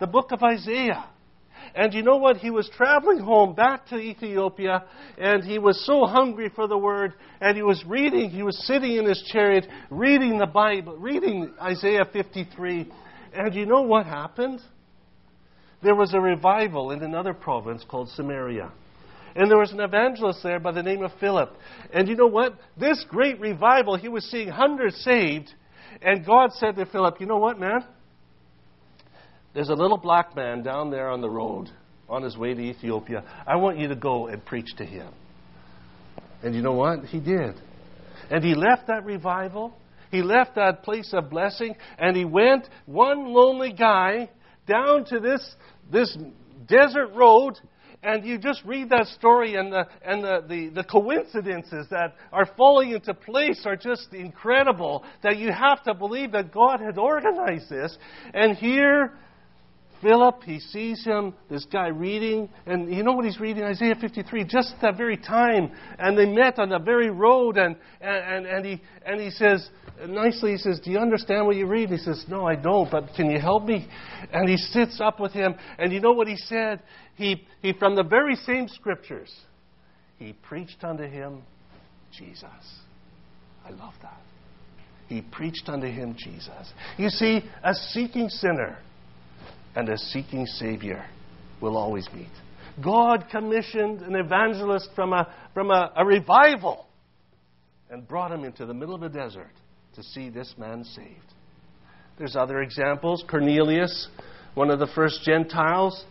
the 0.00 0.06
book 0.06 0.32
of 0.32 0.42
Isaiah. 0.42 1.04
And 1.74 1.94
you 1.94 2.02
know 2.02 2.16
what? 2.16 2.36
He 2.36 2.50
was 2.50 2.68
traveling 2.76 3.18
home 3.18 3.54
back 3.54 3.86
to 3.88 3.96
Ethiopia, 3.96 4.84
and 5.18 5.42
he 5.42 5.58
was 5.58 5.84
so 5.86 6.04
hungry 6.04 6.50
for 6.54 6.66
the 6.66 6.76
word, 6.76 7.14
and 7.40 7.56
he 7.56 7.62
was 7.62 7.82
reading, 7.86 8.30
he 8.30 8.42
was 8.42 8.66
sitting 8.66 8.96
in 8.96 9.06
his 9.06 9.22
chariot, 9.32 9.66
reading 9.90 10.38
the 10.38 10.46
Bible, 10.46 10.96
reading 10.96 11.52
Isaiah 11.60 12.04
53. 12.12 12.90
And 13.34 13.54
you 13.54 13.66
know 13.66 13.82
what 13.82 14.06
happened? 14.06 14.60
There 15.82 15.94
was 15.94 16.14
a 16.14 16.20
revival 16.20 16.90
in 16.92 17.02
another 17.02 17.34
province 17.34 17.84
called 17.88 18.08
Samaria. 18.10 18.70
And 19.34 19.50
there 19.50 19.58
was 19.58 19.72
an 19.72 19.80
evangelist 19.80 20.42
there 20.42 20.60
by 20.60 20.72
the 20.72 20.82
name 20.82 21.02
of 21.02 21.10
Philip. 21.18 21.50
And 21.92 22.06
you 22.06 22.16
know 22.16 22.26
what? 22.26 22.58
This 22.78 23.04
great 23.08 23.40
revival, 23.40 23.96
he 23.96 24.08
was 24.08 24.24
seeing 24.26 24.48
hundreds 24.48 24.96
saved. 24.96 25.52
And 26.02 26.24
God 26.26 26.52
said 26.52 26.76
to 26.76 26.86
Philip, 26.86 27.18
You 27.18 27.26
know 27.26 27.38
what, 27.38 27.58
man? 27.58 27.84
There's 29.54 29.68
a 29.68 29.74
little 29.74 29.98
black 29.98 30.34
man 30.34 30.62
down 30.62 30.90
there 30.90 31.10
on 31.10 31.20
the 31.20 31.30
road 31.30 31.68
on 32.08 32.22
his 32.22 32.36
way 32.36 32.54
to 32.54 32.60
Ethiopia. 32.60 33.24
I 33.46 33.56
want 33.56 33.78
you 33.78 33.88
to 33.88 33.96
go 33.96 34.26
and 34.26 34.44
preach 34.44 34.76
to 34.76 34.84
him. 34.84 35.08
And 36.42 36.54
you 36.54 36.62
know 36.62 36.72
what? 36.72 37.04
He 37.04 37.20
did. 37.20 37.54
And 38.30 38.42
he 38.42 38.54
left 38.54 38.88
that 38.88 39.04
revival. 39.04 39.74
He 40.10 40.22
left 40.22 40.56
that 40.56 40.82
place 40.82 41.12
of 41.12 41.30
blessing. 41.30 41.76
And 41.98 42.16
he 42.16 42.24
went, 42.24 42.68
one 42.86 43.32
lonely 43.32 43.72
guy, 43.72 44.30
down 44.66 45.04
to 45.06 45.20
this, 45.20 45.54
this 45.90 46.16
desert 46.66 47.14
road. 47.14 47.58
And 48.02 48.24
you 48.24 48.36
just 48.36 48.64
read 48.64 48.90
that 48.90 49.06
story, 49.06 49.54
and, 49.54 49.72
the, 49.72 49.86
and 50.04 50.24
the, 50.24 50.44
the, 50.48 50.68
the 50.70 50.84
coincidences 50.84 51.86
that 51.90 52.16
are 52.32 52.46
falling 52.56 52.90
into 52.90 53.14
place 53.14 53.62
are 53.64 53.76
just 53.76 54.12
incredible. 54.12 55.04
That 55.22 55.36
you 55.38 55.52
have 55.52 55.84
to 55.84 55.94
believe 55.94 56.32
that 56.32 56.52
God 56.52 56.80
had 56.80 56.98
organized 56.98 57.70
this. 57.70 57.96
And 58.34 58.56
here, 58.56 59.12
Philip, 60.02 60.42
he 60.42 60.58
sees 60.58 61.04
him, 61.04 61.32
this 61.48 61.64
guy 61.72 61.86
reading, 61.86 62.48
and 62.66 62.92
you 62.92 63.04
know 63.04 63.12
what 63.12 63.24
he's 63.24 63.38
reading? 63.38 63.62
Isaiah 63.62 63.94
53, 63.94 64.44
just 64.44 64.74
at 64.74 64.80
that 64.82 64.96
very 64.96 65.16
time. 65.16 65.70
And 65.98 66.18
they 66.18 66.26
met 66.26 66.58
on 66.58 66.70
the 66.70 66.80
very 66.80 67.08
road, 67.08 67.56
and, 67.56 67.76
and, 68.00 68.44
and, 68.44 68.66
he, 68.66 68.82
and 69.06 69.20
he 69.20 69.30
says, 69.30 69.68
nicely, 70.08 70.52
he 70.52 70.58
says, 70.58 70.80
Do 70.80 70.90
you 70.90 70.98
understand 70.98 71.46
what 71.46 71.54
you 71.54 71.66
read? 71.66 71.90
And 71.90 71.98
he 71.98 72.04
says, 72.04 72.24
No, 72.28 72.46
I 72.46 72.56
don't, 72.56 72.90
but 72.90 73.10
can 73.14 73.30
you 73.30 73.38
help 73.38 73.64
me? 73.64 73.88
And 74.32 74.48
he 74.48 74.56
sits 74.56 75.00
up 75.00 75.20
with 75.20 75.32
him, 75.32 75.54
and 75.78 75.92
you 75.92 76.00
know 76.00 76.12
what 76.12 76.26
he 76.26 76.36
said? 76.36 76.82
He, 77.14 77.46
he 77.60 77.72
from 77.72 77.94
the 77.94 78.02
very 78.02 78.34
same 78.34 78.66
scriptures, 78.66 79.32
he 80.18 80.32
preached 80.32 80.82
unto 80.82 81.04
him 81.04 81.42
Jesus. 82.12 82.44
I 83.64 83.70
love 83.70 83.94
that. 84.02 84.20
He 85.06 85.20
preached 85.20 85.68
unto 85.68 85.86
him 85.86 86.16
Jesus. 86.18 86.72
You 86.96 87.08
see, 87.08 87.42
a 87.62 87.74
seeking 87.74 88.28
sinner 88.28 88.78
and 89.74 89.88
a 89.88 89.96
seeking 89.96 90.46
Savior 90.46 91.04
will 91.60 91.76
always 91.76 92.08
meet. 92.14 92.30
God 92.82 93.26
commissioned 93.30 94.00
an 94.00 94.16
evangelist 94.16 94.90
from 94.94 95.12
a, 95.12 95.32
from 95.54 95.70
a, 95.70 95.92
a 95.96 96.04
revival 96.04 96.86
and 97.90 98.06
brought 98.06 98.32
him 98.32 98.44
into 98.44 98.64
the 98.66 98.74
middle 98.74 98.94
of 98.94 99.02
a 99.02 99.08
desert 99.08 99.52
to 99.94 100.02
see 100.02 100.30
this 100.30 100.54
man 100.56 100.84
saved. 100.84 101.34
There's 102.18 102.36
other 102.36 102.62
examples. 102.62 103.24
Cornelius, 103.28 104.08
one 104.54 104.70
of 104.70 104.78
the 104.78 104.88
first 104.94 105.22
Gentiles, 105.24 106.04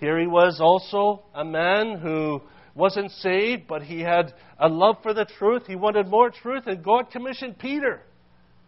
here 0.00 0.20
he 0.20 0.26
was 0.26 0.60
also 0.60 1.24
a 1.34 1.44
man 1.44 1.98
who 1.98 2.42
wasn't 2.74 3.10
saved, 3.10 3.62
but 3.66 3.82
he 3.82 4.00
had 4.00 4.34
a 4.58 4.68
love 4.68 4.96
for 5.02 5.14
the 5.14 5.24
truth. 5.38 5.62
He 5.66 5.76
wanted 5.76 6.08
more 6.08 6.30
truth, 6.30 6.64
and 6.66 6.84
God 6.84 7.10
commissioned 7.10 7.58
Peter 7.58 8.02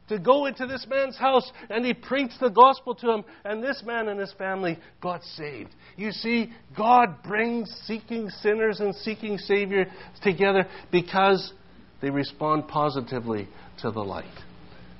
to 0.08 0.18
go 0.18 0.46
into 0.46 0.66
this 0.66 0.86
man's 0.88 1.16
house 1.16 1.50
and 1.70 1.84
he 1.84 1.94
preached 1.94 2.40
the 2.40 2.48
gospel 2.48 2.94
to 2.96 3.12
him, 3.12 3.24
and 3.44 3.62
this 3.62 3.82
man 3.84 4.08
and 4.08 4.18
his 4.18 4.32
family 4.34 4.78
got 5.00 5.22
saved. 5.22 5.70
You 5.96 6.12
see, 6.12 6.52
God 6.76 7.22
brings 7.22 7.70
seeking 7.86 8.28
sinners 8.28 8.80
and 8.80 8.94
seeking 8.94 9.38
Savior 9.38 9.86
together 10.22 10.66
because 10.90 11.52
they 12.00 12.10
respond 12.10 12.68
positively 12.68 13.48
to 13.82 13.90
the 13.90 14.00
light. 14.00 14.24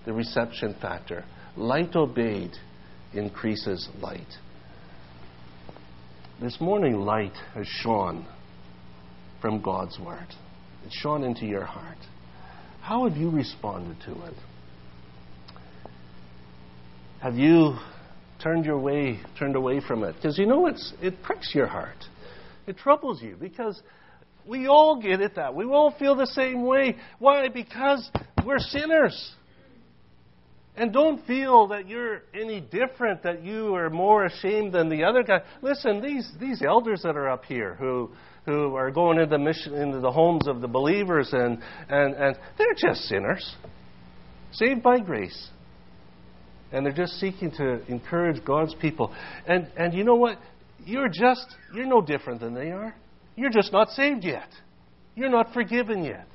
The 0.04 0.12
reception 0.12 0.74
factor. 0.80 1.24
Light 1.56 1.94
obeyed 1.96 2.52
increases 3.14 3.88
light. 4.00 4.26
This 6.40 6.60
morning, 6.60 7.00
light 7.00 7.34
has 7.54 7.66
shone 7.66 8.26
from 9.40 9.60
God's 9.60 9.98
Word. 9.98 10.26
It's 10.86 10.94
shone 10.94 11.24
into 11.24 11.44
your 11.46 11.64
heart. 11.64 11.98
How 12.80 13.08
have 13.08 13.16
you 13.16 13.30
responded 13.30 13.96
to 14.06 14.12
it? 14.24 14.34
Have 17.20 17.36
you 17.36 17.76
turned 18.42 18.64
your 18.64 18.78
way, 18.78 19.20
turned 19.38 19.56
away 19.56 19.80
from 19.80 20.04
it. 20.04 20.14
Because 20.14 20.38
you 20.38 20.46
know 20.46 20.66
it's, 20.66 20.92
it 21.02 21.22
pricks 21.22 21.54
your 21.54 21.66
heart. 21.66 22.04
It 22.66 22.76
troubles 22.76 23.22
you 23.22 23.36
because 23.38 23.80
we 24.46 24.66
all 24.66 25.00
get 25.00 25.20
it 25.20 25.34
that. 25.36 25.54
We 25.54 25.64
all 25.64 25.94
feel 25.98 26.14
the 26.14 26.26
same 26.26 26.64
way. 26.64 26.96
Why? 27.18 27.48
Because 27.48 28.10
we're 28.44 28.58
sinners. 28.58 29.32
And 30.76 30.92
don't 30.92 31.26
feel 31.26 31.68
that 31.68 31.88
you're 31.88 32.22
any 32.32 32.60
different, 32.60 33.24
that 33.24 33.42
you 33.42 33.74
are 33.74 33.90
more 33.90 34.26
ashamed 34.26 34.72
than 34.72 34.88
the 34.88 35.02
other 35.02 35.24
guy. 35.24 35.40
Listen, 35.60 36.00
these, 36.00 36.30
these 36.38 36.62
elders 36.62 37.02
that 37.02 37.16
are 37.16 37.28
up 37.28 37.44
here 37.44 37.74
who, 37.80 38.10
who 38.46 38.76
are 38.76 38.92
going 38.92 39.18
into, 39.18 39.38
mission, 39.38 39.74
into 39.74 39.98
the 39.98 40.12
homes 40.12 40.46
of 40.46 40.60
the 40.60 40.68
believers, 40.68 41.30
and, 41.32 41.58
and, 41.88 42.14
and 42.14 42.38
they're 42.56 42.74
just 42.76 43.00
sinners, 43.02 43.56
saved 44.52 44.82
by 44.84 45.00
grace. 45.00 45.48
And 46.72 46.84
they're 46.84 46.92
just 46.92 47.14
seeking 47.14 47.50
to 47.52 47.84
encourage 47.86 48.44
God's 48.44 48.74
people. 48.74 49.14
And, 49.46 49.68
and 49.76 49.94
you 49.94 50.04
know 50.04 50.16
what? 50.16 50.38
You're 50.84 51.08
just, 51.08 51.46
you're 51.74 51.86
no 51.86 52.00
different 52.00 52.40
than 52.40 52.54
they 52.54 52.70
are. 52.70 52.94
You're 53.36 53.50
just 53.50 53.72
not 53.72 53.90
saved 53.90 54.24
yet. 54.24 54.48
You're 55.14 55.30
not 55.30 55.52
forgiven 55.52 56.04
yet. 56.04 56.26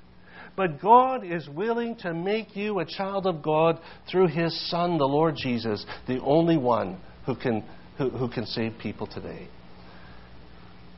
But 0.56 0.82
God 0.82 1.26
is 1.26 1.48
willing 1.50 1.96
to 1.98 2.14
make 2.14 2.56
you 2.56 2.80
a 2.80 2.86
child 2.86 3.26
of 3.26 3.42
God 3.42 3.80
through 4.12 4.28
His 4.28 4.70
Son, 4.70 4.98
the 4.98 5.06
Lord 5.06 5.36
Jesus, 5.36 5.86
the 6.08 6.20
only 6.22 6.58
one 6.58 7.00
who 7.26 7.36
can, 7.36 7.64
who, 7.98 8.10
who 8.10 8.30
can 8.30 8.46
save 8.46 8.74
people 8.80 9.08
today. 9.08 9.48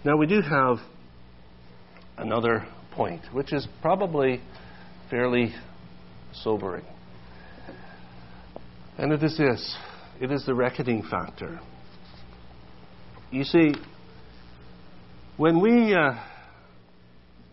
Now, 0.03 0.17
we 0.17 0.27
do 0.27 0.41
have 0.41 0.77
another 2.17 2.65
point, 2.91 3.21
which 3.31 3.53
is 3.53 3.67
probably 3.81 4.41
fairly 5.09 5.53
sobering. 6.33 6.85
And 8.97 9.11
it 9.11 9.23
is 9.23 9.37
this 9.37 9.77
it 10.21 10.31
is 10.31 10.45
the 10.45 10.53
reckoning 10.53 11.03
factor. 11.03 11.59
You 13.31 13.43
see, 13.43 13.73
when 15.37 15.61
we. 15.61 15.93
Uh, 15.93 16.13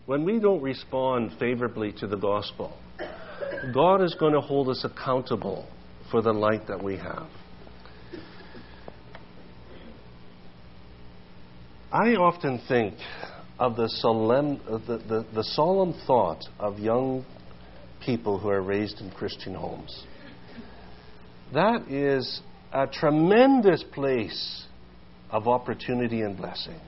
when 0.05 0.25
we 0.25 0.39
don't 0.39 0.61
respond 0.61 1.31
favorably 1.39 1.93
to 1.93 2.07
the 2.07 2.17
gospel, 2.17 2.77
God 3.73 4.01
is 4.01 4.15
going 4.15 4.33
to 4.33 4.41
hold 4.41 4.67
us 4.67 4.83
accountable 4.83 5.65
for 6.11 6.21
the 6.21 6.33
light 6.33 6.67
that 6.67 6.83
we 6.83 6.97
have. 6.97 7.27
I 11.91 12.15
often 12.15 12.59
think 12.67 12.95
of 13.59 13.75
the 13.77 13.87
solemn, 13.87 14.59
the, 14.65 14.97
the, 14.97 15.25
the 15.33 15.43
solemn 15.43 15.93
thought 16.05 16.43
of 16.59 16.79
young 16.79 17.23
people 18.03 18.39
who 18.39 18.49
are 18.49 18.61
raised 18.61 18.99
in 18.99 19.09
Christian 19.11 19.53
homes. 19.53 20.03
That 21.53 21.87
is 21.89 22.41
a 22.71 22.87
tremendous 22.87 23.83
place 23.93 24.65
of 25.29 25.47
opportunity 25.47 26.21
and 26.21 26.35
blessing 26.35 26.79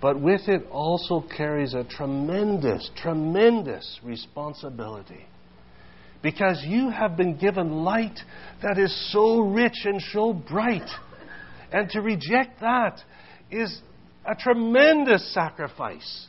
but 0.00 0.20
with 0.20 0.42
it 0.48 0.64
also 0.70 1.24
carries 1.36 1.74
a 1.74 1.84
tremendous, 1.84 2.90
tremendous 2.96 3.98
responsibility. 4.02 5.26
Because 6.22 6.62
you 6.66 6.90
have 6.90 7.16
been 7.16 7.36
given 7.36 7.84
light 7.84 8.18
that 8.62 8.78
is 8.78 9.12
so 9.12 9.40
rich 9.40 9.84
and 9.84 10.00
so 10.12 10.32
bright. 10.32 10.88
And 11.72 11.88
to 11.90 12.00
reject 12.00 12.60
that 12.60 13.00
is 13.50 13.80
a 14.24 14.34
tremendous 14.34 15.32
sacrifice 15.32 16.26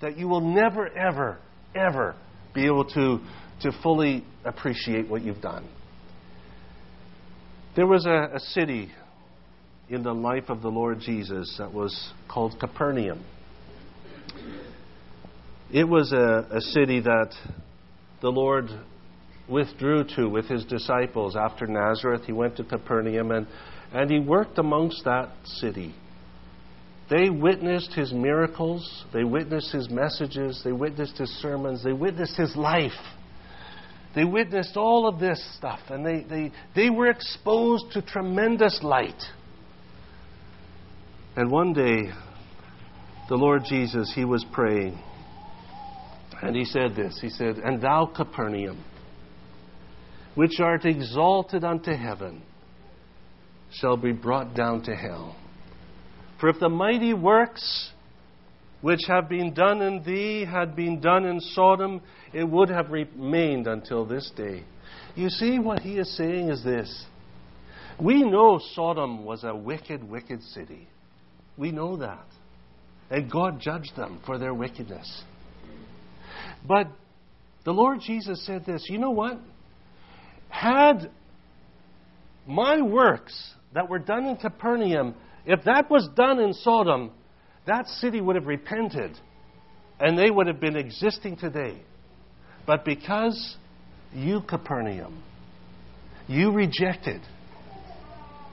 that 0.00 0.16
you 0.16 0.28
will 0.28 0.40
never, 0.40 0.88
ever, 0.96 1.38
ever 1.74 2.14
be 2.54 2.66
able 2.66 2.84
to, 2.86 3.20
to 3.62 3.72
fully 3.82 4.24
appreciate 4.44 5.08
what 5.08 5.22
you've 5.22 5.40
done. 5.40 5.68
There 7.76 7.86
was 7.86 8.04
a, 8.04 8.30
a 8.34 8.40
city 8.40 8.90
in 9.88 10.02
the 10.02 10.12
life 10.12 10.48
of 10.48 10.60
the 10.60 10.68
Lord 10.68 10.98
Jesus 10.98 11.54
that 11.58 11.72
was 11.72 12.12
called 12.28 12.58
Capernaum. 12.58 13.24
It 15.72 15.84
was 15.84 16.12
a, 16.12 16.48
a 16.50 16.60
city 16.60 16.98
that 17.00 17.32
the 18.20 18.30
Lord 18.30 18.70
withdrew 19.48 20.02
to 20.16 20.28
with 20.28 20.46
his 20.46 20.64
disciples 20.64 21.36
after 21.36 21.68
Nazareth. 21.68 22.22
He 22.24 22.32
went 22.32 22.56
to 22.56 22.64
Capernaum 22.64 23.30
and, 23.30 23.46
and 23.92 24.10
he 24.10 24.18
worked 24.18 24.58
amongst 24.58 25.04
that 25.04 25.30
city. 25.44 25.94
They 27.08 27.30
witnessed 27.30 27.92
his 27.92 28.12
miracles, 28.12 29.04
they 29.12 29.24
witnessed 29.24 29.72
his 29.72 29.88
messages, 29.90 30.60
they 30.64 30.72
witnessed 30.72 31.18
his 31.18 31.30
sermons, 31.40 31.84
they 31.84 31.92
witnessed 31.92 32.36
his 32.36 32.56
life. 32.56 32.92
They 34.14 34.24
witnessed 34.24 34.76
all 34.76 35.06
of 35.06 35.20
this 35.20 35.40
stuff, 35.56 35.80
and 35.88 36.04
they, 36.04 36.22
they, 36.28 36.52
they 36.74 36.90
were 36.90 37.08
exposed 37.08 37.92
to 37.92 38.02
tremendous 38.02 38.80
light. 38.82 39.22
And 41.36 41.50
one 41.50 41.72
day, 41.72 42.10
the 43.28 43.36
Lord 43.36 43.62
Jesus, 43.68 44.12
he 44.14 44.24
was 44.24 44.44
praying. 44.52 44.98
And 46.42 46.56
he 46.56 46.64
said 46.64 46.96
this 46.96 47.18
He 47.20 47.28
said, 47.28 47.58
And 47.58 47.80
thou, 47.80 48.06
Capernaum, 48.06 48.84
which 50.34 50.58
art 50.58 50.84
exalted 50.84 51.62
unto 51.62 51.92
heaven, 51.92 52.42
shall 53.72 53.96
be 53.96 54.12
brought 54.12 54.54
down 54.54 54.82
to 54.84 54.96
hell. 54.96 55.36
For 56.40 56.48
if 56.48 56.58
the 56.58 56.68
mighty 56.68 57.14
works 57.14 57.90
which 58.80 59.00
have 59.08 59.28
been 59.28 59.52
done 59.52 59.82
in 59.82 60.02
thee 60.02 60.44
had 60.44 60.74
been 60.74 61.00
done 61.00 61.24
in 61.24 61.40
Sodom, 61.40 62.00
it 62.32 62.44
would 62.44 62.68
have 62.70 62.90
remained 62.90 63.66
until 63.66 64.06
this 64.06 64.30
day. 64.36 64.64
You 65.14 65.28
see, 65.28 65.58
what 65.58 65.80
he 65.80 65.98
is 65.98 66.16
saying 66.16 66.48
is 66.48 66.64
this. 66.64 67.04
We 68.00 68.22
know 68.22 68.60
Sodom 68.74 69.24
was 69.24 69.44
a 69.44 69.54
wicked, 69.54 70.08
wicked 70.08 70.42
city. 70.42 70.88
We 71.58 71.72
know 71.72 71.96
that. 71.98 72.24
And 73.10 73.30
God 73.30 73.60
judged 73.60 73.96
them 73.96 74.20
for 74.24 74.38
their 74.38 74.54
wickedness. 74.54 75.22
But 76.66 76.88
the 77.64 77.72
Lord 77.72 78.00
Jesus 78.00 78.44
said 78.46 78.64
this 78.64 78.86
you 78.88 78.98
know 78.98 79.10
what? 79.10 79.38
Had 80.48 81.10
my 82.46 82.80
works 82.80 83.54
that 83.74 83.88
were 83.88 83.98
done 83.98 84.26
in 84.26 84.36
Capernaum, 84.36 85.14
if 85.44 85.64
that 85.64 85.90
was 85.90 86.08
done 86.16 86.40
in 86.40 86.54
Sodom, 86.54 87.12
that 87.66 87.86
city 87.86 88.20
would 88.20 88.36
have 88.36 88.46
repented 88.46 89.16
and 89.98 90.18
they 90.18 90.30
would 90.30 90.46
have 90.46 90.60
been 90.60 90.76
existing 90.76 91.36
today. 91.36 91.80
But 92.66 92.84
because 92.84 93.56
you, 94.14 94.40
Capernaum, 94.40 95.22
you 96.26 96.52
rejected, 96.52 97.20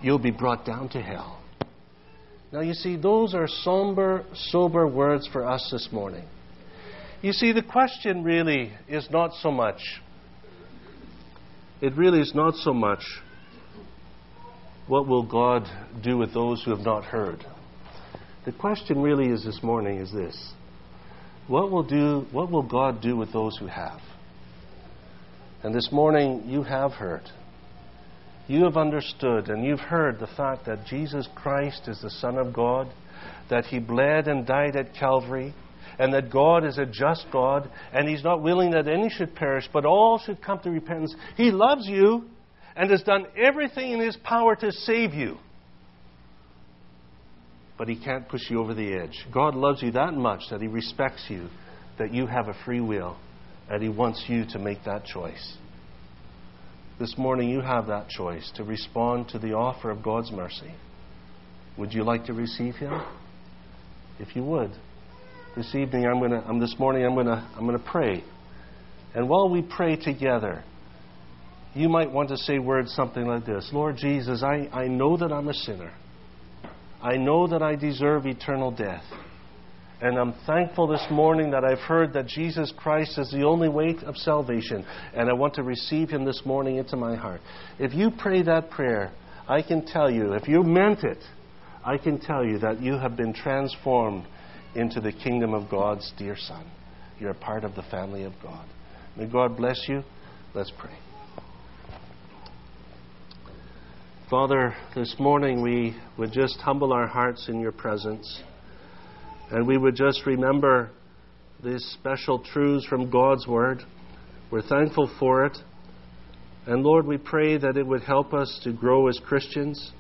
you'll 0.02 0.20
be 0.20 0.32
brought 0.32 0.66
down 0.66 0.90
to 0.90 1.02
hell. 1.02 1.42
Now, 2.52 2.62
you 2.62 2.74
see, 2.74 2.96
those 2.96 3.34
are 3.34 3.48
somber, 3.48 4.26
sober 4.34 4.88
words 4.88 5.28
for 5.32 5.46
us 5.46 5.68
this 5.72 5.90
morning. 5.92 6.26
You 7.22 7.34
see, 7.34 7.52
the 7.52 7.64
question 7.64 8.24
really 8.24 8.72
is 8.88 9.08
not 9.12 9.32
so 9.42 9.52
much, 9.52 9.82
it 11.82 11.96
really 11.96 12.20
is 12.20 12.34
not 12.34 12.56
so 12.56 12.74
much, 12.74 13.04
what 14.88 15.08
will 15.08 15.24
God 15.24 15.68
do 16.02 16.18
with 16.18 16.34
those 16.34 16.64
who 16.64 16.72
have 16.72 16.86
not 16.86 17.04
heard? 17.04 17.44
The 18.48 18.54
question 18.54 19.02
really 19.02 19.28
is 19.28 19.44
this 19.44 19.62
morning 19.62 20.00
is 20.00 20.10
this 20.10 20.54
what 21.50 21.70
will, 21.70 21.84
do, 21.84 22.26
what 22.32 22.50
will 22.50 22.64
God 22.64 23.02
do 23.02 23.18
with 23.18 23.34
those 23.34 23.58
who 23.58 23.68
have? 23.68 24.00
And 25.64 25.76
this 25.76 25.90
morning, 25.92 26.46
you 26.48 26.64
have 26.64 26.94
heard 26.94 27.24
you 28.48 28.64
have 28.64 28.78
understood 28.78 29.50
and 29.50 29.66
you've 29.66 29.82
heard 29.82 30.22
the 30.22 30.30
fact 30.38 30.66
that 30.66 30.86
Jesus 30.86 31.28
Christ 31.36 31.90
is 31.90 32.02
the 32.02 32.10
Son 32.10 32.38
of 32.38 32.54
God, 32.54 32.88
that 33.50 33.66
He 33.66 33.80
bled 33.80 34.30
and 34.30 34.48
died 34.48 34.78
at 34.78 34.96
Calvary, 34.96 35.54
and 36.00 36.14
that 36.14 36.32
God 36.32 36.64
is 36.64 36.78
a 36.78 36.86
just 36.86 37.26
God, 37.34 37.70
and 37.92 38.08
He's 38.08 38.24
not 38.24 38.42
willing 38.42 38.72
that 38.72 38.88
any 38.88 39.10
should 39.10 39.36
perish, 39.36 39.68
but 39.74 39.84
all 39.84 40.20
should 40.26 40.42
come 40.42 40.62
to 40.62 40.72
repentance. 40.72 41.14
He 41.36 41.52
loves 41.52 41.86
you 41.86 42.24
and 42.78 42.90
has 42.92 43.04
done 43.04 43.26
everything 43.36 43.92
in 43.92 44.00
His 44.00 44.16
power 44.24 44.56
to 44.56 44.72
save 44.72 45.14
you. 45.14 45.38
But 47.78 47.88
He 47.88 47.96
can't 47.96 48.28
push 48.28 48.50
you 48.50 48.60
over 48.60 48.74
the 48.74 48.94
edge. 48.94 49.26
God 49.34 49.56
loves 49.56 49.82
you 49.82 49.92
that 49.92 50.14
much 50.14 50.42
that 50.50 50.62
He 50.62 50.68
respects 50.68 51.26
you, 51.30 51.50
that 52.00 52.14
you 52.14 52.28
have 52.28 52.48
a 52.48 52.56
free 52.66 52.82
will, 52.82 53.18
and 53.70 53.82
He 53.82 53.90
wants 53.90 54.26
you 54.28 54.46
to 54.52 54.60
make 54.60 54.84
that 54.86 55.06
choice. 55.06 55.58
This 57.00 57.16
morning, 57.18 57.50
you 57.50 57.62
have 57.62 57.88
that 57.88 58.10
choice 58.10 58.52
to 58.56 58.64
respond 58.64 59.30
to 59.30 59.40
the 59.40 59.54
offer 59.54 59.92
of 59.92 60.02
God's 60.02 60.32
mercy. 60.32 60.74
Would 61.78 61.94
you 61.94 62.04
like 62.04 62.26
to 62.26 62.34
receive 62.34 62.76
Him? 62.76 63.00
If 64.20 64.36
you 64.36 64.44
would, 64.44 64.72
this 65.56 65.74
evening, 65.76 66.06
I'm 66.08 66.20
going 66.20 66.32
to, 66.32 66.38
I'm, 66.38 66.60
this 66.60 66.76
morning, 66.80 67.06
I'm 67.06 67.14
going 67.14 67.28
to, 67.28 67.48
I'm 67.56 67.66
going 67.68 67.78
to 67.78 67.84
pray. 67.84 68.24
And 69.14 69.30
while 69.30 69.50
we 69.50 69.62
pray 69.62 69.96
together, 69.96 70.64
you 71.74 71.90
might 71.90 72.12
want 72.12 72.30
to 72.30 72.38
say 72.38 72.60
words 72.60 72.92
something 72.94 73.26
like 73.26 73.46
this 73.46 73.70
Lord 73.74 73.98
Jesus, 73.98 74.44
I, 74.44 74.70
I 74.72 74.88
know 74.88 75.18
that 75.18 75.32
I'm 75.32 75.48
a 75.48 75.54
sinner. 75.54 75.92
I 77.02 77.16
know 77.18 77.48
that 77.48 77.62
I 77.62 77.76
deserve 77.76 78.26
eternal 78.26 78.72
death. 78.72 79.04
And 80.00 80.18
I'm 80.18 80.34
thankful 80.46 80.88
this 80.88 81.06
morning 81.10 81.52
that 81.52 81.64
I've 81.64 81.80
heard 81.80 82.14
that 82.14 82.28
Jesus 82.28 82.72
Christ 82.78 83.18
is 83.18 83.32
the 83.32 83.44
only 83.44 83.68
way 83.68 83.96
of 84.06 84.16
salvation, 84.16 84.86
and 85.16 85.28
I 85.28 85.34
want 85.34 85.56
to 85.56 85.64
receive 85.64 86.10
Him 86.10 86.24
this 86.24 86.44
morning 86.46 86.78
into 86.78 86.96
my 86.96 87.16
heart. 87.16 87.42
If 87.80 87.96
you 87.96 88.12
pray 88.12 88.44
that 88.44 88.70
prayer, 88.70 89.12
I 89.48 89.64
can 89.64 89.86
tell 89.86 90.12
you, 90.12 90.34
if 90.34 90.48
you 90.48 90.62
meant 90.62 91.04
it, 91.04 91.18
I 91.84 91.98
can 91.98 92.20
tell 92.20 92.46
you 92.46 92.60
that 92.60 92.80
you 92.80 92.94
have 92.94 93.16
been 93.16 93.34
transformed 93.34 94.28
into 94.76 95.02
the 95.02 95.12
kingdom 95.12 95.56
of 95.56 95.70
God's 95.70 96.12
dear 96.18 96.36
Son. 96.38 96.70
You're 97.20 97.32
a 97.32 97.36
part 97.36 97.64
of 97.64 97.74
the 97.74 97.84
family 97.84 98.24
of 98.24 98.34
God. 98.44 98.68
May 99.16 99.26
God 99.26 99.58
bless 99.58 99.84
you. 99.88 100.04
Let's 100.54 100.72
pray. 100.78 100.94
Father, 104.30 104.76
this 104.94 105.16
morning 105.20 105.62
we 105.62 105.96
would 106.18 106.34
just 106.34 106.58
humble 106.58 106.92
our 106.92 107.08
hearts 107.08 107.48
in 107.48 107.62
your 107.62 107.72
presence. 107.72 108.42
And 109.52 109.66
we 109.66 109.78
would 109.78 109.96
just 109.96 110.26
remember 110.26 110.92
these 111.64 111.82
special 111.98 112.40
truths 112.40 112.86
from 112.88 113.10
God's 113.10 113.48
Word. 113.48 113.84
We're 114.52 114.68
thankful 114.68 115.10
for 115.18 115.46
it. 115.46 115.58
And 116.66 116.84
Lord, 116.84 117.08
we 117.08 117.18
pray 117.18 117.58
that 117.58 117.78
it 117.78 117.88
would 117.88 118.02
help 118.04 118.34
us 118.34 118.60
to 118.66 118.74
grow 118.74 119.08
as 119.08 119.18
Christians. 119.26 119.94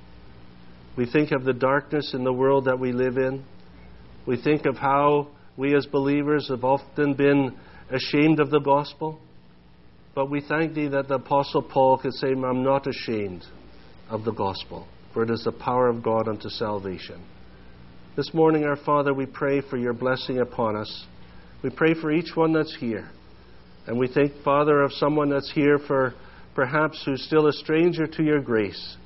We 0.97 1.09
think 1.09 1.31
of 1.31 1.45
the 1.45 1.53
darkness 1.53 2.13
in 2.13 2.25
the 2.25 2.33
world 2.33 2.65
that 2.65 2.77
we 2.77 2.91
live 2.91 3.15
in. 3.15 3.45
We 4.25 4.35
think 4.41 4.65
of 4.65 4.75
how 4.75 5.29
we 5.55 5.73
as 5.73 5.85
believers 5.85 6.49
have 6.49 6.65
often 6.65 7.13
been 7.13 7.57
ashamed 7.89 8.41
of 8.41 8.49
the 8.49 8.59
gospel. 8.59 9.21
But 10.13 10.29
we 10.29 10.41
thank 10.41 10.73
Thee 10.73 10.89
that 10.89 11.07
the 11.07 11.15
Apostle 11.15 11.61
Paul 11.61 11.99
could 11.99 12.13
say, 12.15 12.31
I'm 12.31 12.61
not 12.61 12.87
ashamed 12.87 13.45
of 14.09 14.23
the 14.23 14.31
gospel, 14.31 14.87
for 15.13 15.23
it 15.23 15.29
is 15.29 15.43
the 15.43 15.51
power 15.51 15.87
of 15.87 16.03
God 16.03 16.27
unto 16.27 16.49
salvation. 16.49 17.23
This 18.15 18.33
morning, 18.33 18.63
our 18.63 18.77
Father, 18.77 19.13
we 19.13 19.25
pray 19.25 19.61
for 19.61 19.77
your 19.77 19.93
blessing 19.93 20.39
upon 20.39 20.75
us. 20.75 21.05
We 21.63 21.69
pray 21.69 21.93
for 21.93 22.11
each 22.11 22.35
one 22.35 22.53
that's 22.53 22.75
here. 22.79 23.09
And 23.85 23.97
we 23.97 24.07
think, 24.07 24.33
Father, 24.43 24.81
of 24.81 24.91
someone 24.93 25.29
that's 25.29 25.51
here 25.53 25.79
for 25.79 26.13
perhaps 26.55 27.01
who's 27.05 27.23
still 27.23 27.47
a 27.47 27.53
stranger 27.53 28.07
to 28.07 28.23
your 28.23 28.41
grace. 28.41 28.97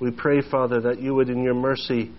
We 0.00 0.10
pray, 0.10 0.42
Father, 0.48 0.80
that 0.82 1.00
you 1.00 1.14
would, 1.14 1.28
in 1.28 1.42
your 1.42 1.54
mercy, 1.54 2.12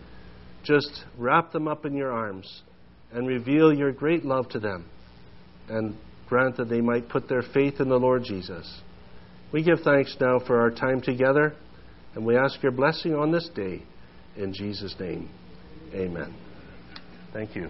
just 0.63 1.03
wrap 1.17 1.51
them 1.51 1.67
up 1.67 1.85
in 1.85 1.95
your 1.95 2.11
arms 2.11 2.63
and 3.11 3.27
reveal 3.27 3.73
your 3.73 3.91
great 3.91 4.25
love 4.25 4.49
to 4.49 4.59
them 4.59 4.85
and 5.69 5.95
grant 6.27 6.57
that 6.57 6.69
they 6.69 6.81
might 6.81 7.09
put 7.09 7.29
their 7.29 7.43
faith 7.53 7.79
in 7.79 7.89
the 7.89 7.99
Lord 7.99 8.23
Jesus. 8.23 8.81
We 9.51 9.63
give 9.63 9.81
thanks 9.83 10.15
now 10.19 10.39
for 10.39 10.59
our 10.59 10.71
time 10.71 11.01
together, 11.01 11.53
and 12.15 12.25
we 12.25 12.37
ask 12.37 12.61
your 12.61 12.71
blessing 12.71 13.13
on 13.15 13.31
this 13.31 13.49
day. 13.55 13.83
In 14.35 14.53
Jesus' 14.53 14.95
name, 14.99 15.29
amen. 15.93 16.33
Thank 17.33 17.55
you. 17.55 17.69